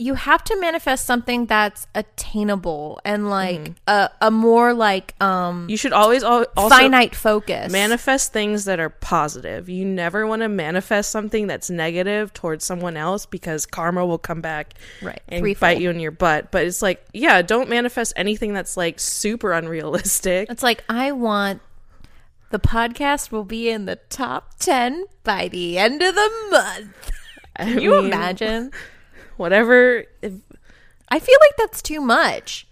you 0.02 0.14
have 0.14 0.42
to 0.42 0.58
manifest 0.60 1.06
something 1.06 1.46
that's 1.46 1.86
attainable 1.94 3.00
and 3.04 3.30
like 3.30 3.72
a, 3.86 4.10
a 4.20 4.30
more 4.30 4.74
like 4.74 5.14
um 5.22 5.66
You 5.70 5.76
should 5.76 5.92
always 5.92 6.24
al- 6.24 6.46
also 6.56 6.74
finite 6.76 7.14
focus. 7.14 7.70
manifest 7.70 8.32
things 8.32 8.64
that 8.64 8.80
are 8.80 8.88
positive. 8.90 9.68
You 9.68 9.84
never 9.84 10.26
want 10.26 10.42
to 10.42 10.48
manifest 10.48 11.10
something 11.12 11.46
that's 11.46 11.70
negative 11.70 12.32
towards 12.32 12.64
someone 12.64 12.96
else 12.96 13.26
because 13.26 13.64
karma 13.66 14.04
will 14.04 14.18
come 14.18 14.40
back 14.40 14.74
Right. 15.00 15.20
and 15.28 15.40
Threefold. 15.40 15.60
bite 15.60 15.80
you 15.80 15.90
in 15.90 16.00
your 16.00 16.10
butt. 16.10 16.50
But 16.50 16.64
it's 16.64 16.82
like, 16.82 17.04
yeah, 17.12 17.40
don't 17.42 17.68
manifest 17.68 18.12
anything 18.16 18.54
that's 18.54 18.76
like 18.76 18.98
super 18.98 19.52
unrealistic. 19.52 20.48
It's 20.50 20.62
like 20.62 20.82
I 20.88 21.12
want 21.12 21.60
the 22.50 22.58
podcast 22.58 23.30
will 23.30 23.44
be 23.44 23.70
in 23.70 23.86
the 23.86 23.96
top 24.10 24.58
10 24.58 25.04
by 25.24 25.48
the 25.48 25.78
end 25.78 26.02
of 26.02 26.14
the 26.14 26.30
month. 26.50 27.10
I 27.56 27.68
you 27.68 27.90
mean, 27.90 28.06
imagine? 28.06 28.70
Whatever. 29.42 30.04
If, 30.22 30.32
I 31.08 31.18
feel 31.18 31.36
like 31.42 31.56
that's 31.58 31.82
too 31.82 32.00
much. 32.00 32.66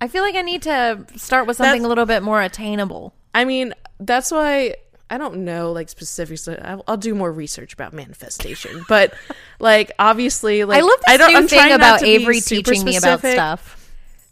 I 0.00 0.08
feel 0.08 0.22
like 0.22 0.34
I 0.34 0.42
need 0.42 0.62
to 0.62 1.04
start 1.16 1.46
with 1.46 1.56
something 1.58 1.82
That's- 1.82 1.84
a 1.84 1.88
little 1.88 2.06
bit 2.06 2.22
more 2.22 2.40
attainable. 2.40 3.14
I 3.34 3.44
mean, 3.44 3.74
that's 4.00 4.30
why 4.30 4.76
I 5.10 5.18
don't 5.18 5.44
know 5.44 5.72
like 5.72 5.88
specifics. 5.88 6.48
I'll, 6.48 6.84
I'll 6.88 6.96
do 6.96 7.14
more 7.14 7.30
research 7.32 7.74
about 7.74 7.92
manifestation, 7.92 8.84
but 8.88 9.12
like 9.58 9.92
obviously, 9.98 10.64
like 10.64 10.78
I 10.78 10.86
love 10.86 11.00
this 11.06 11.18
don't. 11.18 11.32
new 11.32 11.38
I'm 11.38 11.48
thing 11.48 11.72
about 11.72 12.02
Avery 12.02 12.40
teaching 12.40 12.84
me 12.84 12.96
about 12.96 13.20
stuff. 13.20 13.80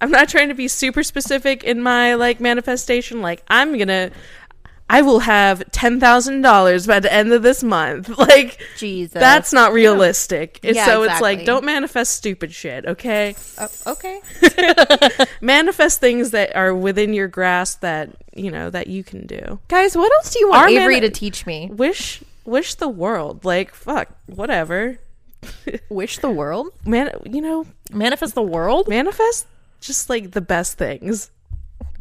I'm 0.00 0.10
not 0.10 0.28
trying 0.28 0.48
to 0.48 0.54
be 0.54 0.66
super 0.66 1.02
specific 1.02 1.62
in 1.62 1.80
my 1.80 2.14
like 2.14 2.40
manifestation. 2.40 3.22
Like 3.22 3.42
I'm 3.48 3.78
gonna, 3.78 4.10
I 4.92 5.00
will 5.02 5.20
have 5.20 5.68
ten 5.72 5.98
thousand 5.98 6.42
dollars 6.42 6.86
by 6.86 7.00
the 7.00 7.12
end 7.12 7.32
of 7.32 7.42
this 7.42 7.62
month. 7.62 8.10
Like 8.18 8.60
Jesus. 8.76 9.12
that's 9.14 9.52
not 9.52 9.72
realistic. 9.72 10.60
And 10.62 10.76
Yeah, 10.76 10.84
so 10.84 11.02
it's 11.04 11.20
like 11.20 11.44
don't 11.44 11.64
manifest 11.64 12.12
stupid 12.14 12.52
shit. 12.52 12.84
Okay, 12.86 13.34
Oh, 13.58 13.68
okay. 13.86 14.20
manifest 15.40 16.00
things 16.00 16.30
that 16.32 16.54
are 16.54 16.74
within 16.74 17.14
your 17.14 17.28
grasp 17.28 17.80
that 17.80 18.10
you 18.34 18.50
know 18.50 18.70
that 18.70 18.86
you 18.86 19.02
can 19.02 19.26
do. 19.26 19.58
Guys, 19.68 19.96
what 19.96 20.12
else 20.12 20.32
do 20.32 20.38
you 20.40 20.48
want 20.50 20.62
Our 20.62 20.68
Avery 20.68 20.96
mani- 20.96 21.08
to 21.08 21.10
teach 21.10 21.46
me? 21.46 21.68
Wish, 21.72 22.22
wish 22.44 22.74
the 22.74 22.88
world. 22.88 23.44
Like 23.44 23.74
fuck, 23.74 24.08
whatever. 24.26 24.98
Wish 25.88 26.18
the 26.18 26.30
world? 26.30 26.68
Man, 26.86 27.10
you 27.28 27.40
know, 27.40 27.66
Manifest 27.90 28.34
the 28.36 28.42
world? 28.42 28.86
manifest 28.86 29.46
just 29.80 30.08
like 30.08 30.30
the 30.30 30.40
best 30.40 30.78
things. 30.78 31.30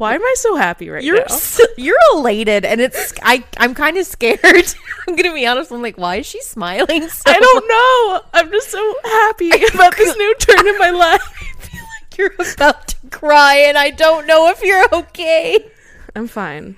Why 0.02 0.16
am 0.16 0.24
I 0.24 0.34
so 0.36 0.56
happy 0.56 0.90
right 0.90 1.04
You're 1.04 1.20
now? 1.20 1.26
so, 1.28 1.62
you're 1.76 1.94
elated, 2.14 2.64
and 2.64 2.80
it's 2.80 3.14
I 3.22 3.44
I'm 3.56 3.72
kind 3.72 3.96
of 3.96 4.04
scared. 4.04 4.40
I'm 5.06 5.14
gonna 5.14 5.32
be 5.32 5.46
honest. 5.46 5.70
I'm 5.70 5.80
like, 5.80 5.96
why 5.96 6.16
is 6.16 6.26
she 6.26 6.42
smiling? 6.42 7.08
So 7.08 7.22
I 7.30 7.38
don't 7.38 7.68
know. 7.68 8.28
I'm 8.34 8.50
just 8.50 8.68
so 8.72 8.94
happy 9.04 9.50
about 9.72 9.96
this 9.96 10.16
new 10.16 10.34
turn 10.40 10.66
in 10.66 10.76
my 10.78 10.90
life. 11.06 11.22
much? 11.22 12.18
You're 12.18 12.32
about 12.34 12.88
to 12.88 12.96
cry, 13.12 13.58
and 13.58 13.78
I 13.78 13.90
don't 13.90 14.26
know 14.26 14.48
if 14.48 14.60
you're 14.64 14.84
okay. 14.92 15.70
I'm 16.16 16.26
fine. 16.26 16.74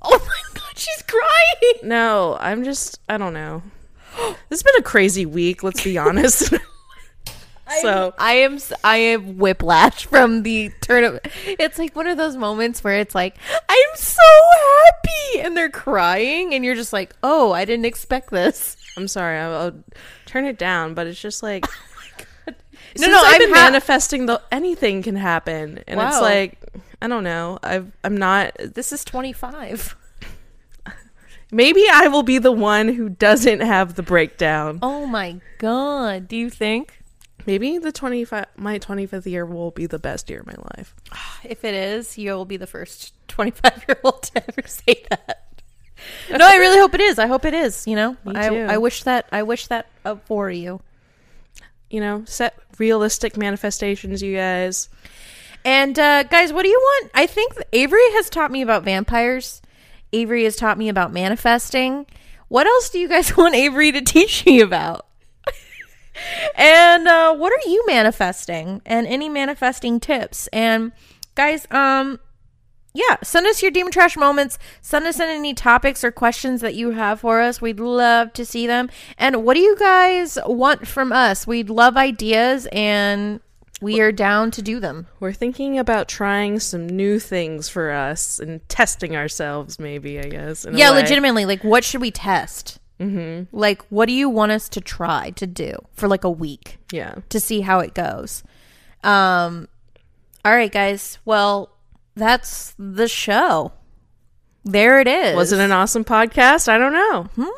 Oh 0.00 0.16
my 0.16 0.54
god, 0.54 0.78
She's 0.78 1.02
crying. 1.02 1.88
No, 1.88 2.36
I'm 2.38 2.62
just 2.62 3.00
I 3.08 3.18
don't 3.18 3.34
know. 3.34 3.64
This 4.50 4.60
has 4.60 4.62
been 4.62 4.78
a 4.78 4.82
crazy 4.82 5.26
week, 5.26 5.64
let's 5.64 5.82
be 5.82 5.98
honest. 5.98 6.54
So 7.80 8.14
I 8.18 8.32
am 8.34 8.58
I 8.84 8.96
am 8.96 9.38
whiplash 9.38 10.06
from 10.06 10.42
the 10.42 10.70
turn 10.80 11.04
of 11.04 11.20
it's 11.46 11.78
like 11.78 11.96
one 11.96 12.06
of 12.06 12.16
those 12.18 12.36
moments 12.36 12.84
where 12.84 12.98
it's 12.98 13.14
like 13.14 13.36
I'm 13.68 13.96
so 13.96 14.22
happy 14.84 15.40
and 15.40 15.56
they're 15.56 15.70
crying 15.70 16.54
and 16.54 16.64
you're 16.64 16.74
just 16.74 16.92
like 16.92 17.14
oh 17.22 17.52
I 17.52 17.64
didn't 17.64 17.86
expect 17.86 18.30
this 18.30 18.76
I'm 18.96 19.08
sorry, 19.08 19.38
I'll, 19.38 19.54
I'll 19.54 19.84
turn 20.26 20.44
it 20.44 20.58
down, 20.58 20.92
but 20.94 21.06
it's 21.06 21.20
just 21.20 21.42
like 21.42 21.64
oh 22.46 22.50
no 22.50 22.54
Since 22.94 23.08
no 23.10 23.18
I've 23.22 23.32
I'm 23.34 23.38
been 23.40 23.48
ha- 23.54 23.54
manifesting 23.54 24.26
the 24.26 24.42
anything 24.52 25.02
can 25.02 25.16
happen, 25.16 25.82
and 25.86 25.98
it's 25.98 26.20
like 26.20 26.58
I 27.00 27.08
don't 27.08 27.24
know. 27.24 27.58
I've 27.62 27.90
I'm 28.04 28.16
not. 28.16 28.52
this 28.58 28.92
is 28.92 29.04
25 29.04 29.96
Maybe 31.50 31.84
I 31.90 32.08
will 32.08 32.22
be 32.22 32.38
the 32.38 32.52
one 32.52 32.88
who 32.88 33.08
doesn't 33.08 33.60
have 33.60 33.94
the 33.94 34.02
breakdown. 34.02 34.78
oh 34.82 35.06
my 35.06 35.40
god 35.58 36.28
do 36.28 36.36
you 36.36 36.50
think 36.50 37.01
Maybe 37.46 37.78
the 37.78 37.92
25 37.92 38.46
my 38.56 38.78
25th 38.78 39.26
year 39.26 39.44
will 39.44 39.70
be 39.70 39.86
the 39.86 39.98
best 39.98 40.30
year 40.30 40.40
of 40.40 40.46
my 40.46 40.54
life. 40.76 40.94
if 41.44 41.64
it 41.64 41.74
is 41.74 42.16
you'll 42.18 42.44
be 42.44 42.56
the 42.56 42.66
first 42.66 43.12
25 43.28 43.84
year 43.88 43.98
old 44.04 44.22
to 44.24 44.42
ever 44.48 44.66
say 44.68 45.02
that 45.10 45.50
no 46.30 46.46
I 46.46 46.56
really 46.56 46.78
hope 46.78 46.94
it 46.94 47.00
is 47.00 47.18
I 47.18 47.26
hope 47.26 47.44
it 47.44 47.54
is 47.54 47.86
you 47.86 47.96
know 47.96 48.16
I. 48.26 48.48
I 48.74 48.78
wish 48.78 49.02
that 49.04 49.26
I 49.32 49.42
wish 49.42 49.66
that 49.68 49.86
for 50.26 50.50
you 50.50 50.80
You 51.90 52.00
know, 52.00 52.24
set 52.26 52.54
realistic 52.78 53.36
manifestations, 53.36 54.22
you 54.22 54.34
guys. 54.36 54.88
And 55.64 55.98
uh, 55.98 56.22
guys, 56.24 56.50
what 56.52 56.62
do 56.62 56.68
you 56.70 56.78
want? 56.80 57.10
I 57.14 57.26
think 57.26 57.52
Avery 57.74 58.10
has 58.16 58.30
taught 58.30 58.50
me 58.50 58.62
about 58.62 58.82
vampires. 58.82 59.60
Avery 60.12 60.44
has 60.44 60.56
taught 60.56 60.78
me 60.78 60.88
about 60.88 61.12
manifesting. 61.12 62.06
What 62.48 62.66
else 62.66 62.88
do 62.90 62.98
you 62.98 63.08
guys 63.08 63.36
want 63.36 63.54
Avery 63.54 63.92
to 63.92 64.00
teach 64.00 64.46
me 64.46 64.60
about? 64.62 65.06
And 66.54 67.08
uh, 67.08 67.34
what 67.34 67.52
are 67.52 67.68
you 67.68 67.84
manifesting? 67.86 68.82
And 68.84 69.06
any 69.06 69.28
manifesting 69.28 70.00
tips? 70.00 70.48
And 70.48 70.92
guys, 71.34 71.66
um, 71.70 72.20
yeah, 72.94 73.16
send 73.22 73.46
us 73.46 73.62
your 73.62 73.70
demon 73.70 73.92
trash 73.92 74.16
moments. 74.16 74.58
Send 74.82 75.06
us 75.06 75.18
in 75.18 75.28
any 75.28 75.54
topics 75.54 76.04
or 76.04 76.10
questions 76.10 76.60
that 76.60 76.74
you 76.74 76.90
have 76.90 77.20
for 77.20 77.40
us. 77.40 77.60
We'd 77.60 77.80
love 77.80 78.32
to 78.34 78.44
see 78.44 78.66
them. 78.66 78.90
And 79.16 79.44
what 79.44 79.54
do 79.54 79.60
you 79.60 79.76
guys 79.76 80.38
want 80.46 80.86
from 80.86 81.12
us? 81.12 81.46
We'd 81.46 81.70
love 81.70 81.96
ideas 81.96 82.68
and 82.70 83.40
we 83.80 84.00
are 84.00 84.12
down 84.12 84.50
to 84.52 84.62
do 84.62 84.78
them. 84.78 85.08
We're 85.18 85.32
thinking 85.32 85.78
about 85.78 86.06
trying 86.06 86.60
some 86.60 86.86
new 86.86 87.18
things 87.18 87.68
for 87.68 87.90
us 87.90 88.38
and 88.38 88.66
testing 88.68 89.16
ourselves, 89.16 89.78
maybe, 89.78 90.20
I 90.20 90.28
guess. 90.28 90.66
Yeah, 90.70 90.90
legitimately. 90.90 91.46
Like, 91.46 91.64
what 91.64 91.82
should 91.82 92.00
we 92.00 92.12
test? 92.12 92.78
Mm-hmm. 93.02 93.56
Like, 93.56 93.82
what 93.90 94.06
do 94.06 94.12
you 94.12 94.28
want 94.28 94.52
us 94.52 94.68
to 94.70 94.80
try 94.80 95.30
to 95.30 95.46
do 95.46 95.72
for 95.92 96.08
like 96.08 96.24
a 96.24 96.30
week 96.30 96.78
Yeah. 96.92 97.16
to 97.28 97.40
see 97.40 97.60
how 97.62 97.80
it 97.80 97.94
goes? 97.94 98.42
Um, 99.04 99.68
all 100.44 100.52
right, 100.54 100.70
guys. 100.72 101.18
Well, 101.24 101.70
that's 102.14 102.74
the 102.78 103.08
show. 103.08 103.72
There 104.64 105.00
it 105.00 105.08
is. 105.08 105.34
Was 105.36 105.52
it 105.52 105.58
an 105.60 105.72
awesome 105.72 106.04
podcast? 106.04 106.68
I 106.68 106.78
don't 106.78 106.92
know. 106.92 107.50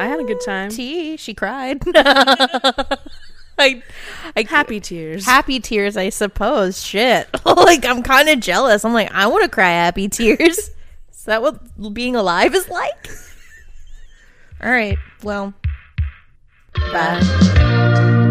I 0.00 0.06
had 0.06 0.20
a 0.20 0.24
good 0.24 0.40
time. 0.44 0.70
T? 0.70 1.16
She 1.18 1.34
cried. 1.34 1.82
I, 3.58 3.82
I 4.34 4.46
Happy 4.48 4.80
tears. 4.80 5.26
happy 5.26 5.60
tears, 5.60 5.96
I 5.98 6.08
suppose. 6.08 6.82
Shit. 6.82 7.28
like 7.44 7.84
I'm 7.84 8.02
kind 8.02 8.28
of 8.30 8.40
jealous. 8.40 8.84
I'm 8.86 8.94
like, 8.94 9.12
I 9.12 9.26
want 9.26 9.42
to 9.44 9.50
cry 9.50 9.68
happy 9.68 10.08
tears. 10.08 10.70
is 11.12 11.24
that 11.26 11.42
what 11.42 11.92
being 11.92 12.16
alive 12.16 12.54
is 12.54 12.68
like? 12.70 13.10
All 14.62 14.70
right. 14.70 14.98
Well, 15.22 15.54
bye. 16.92 18.26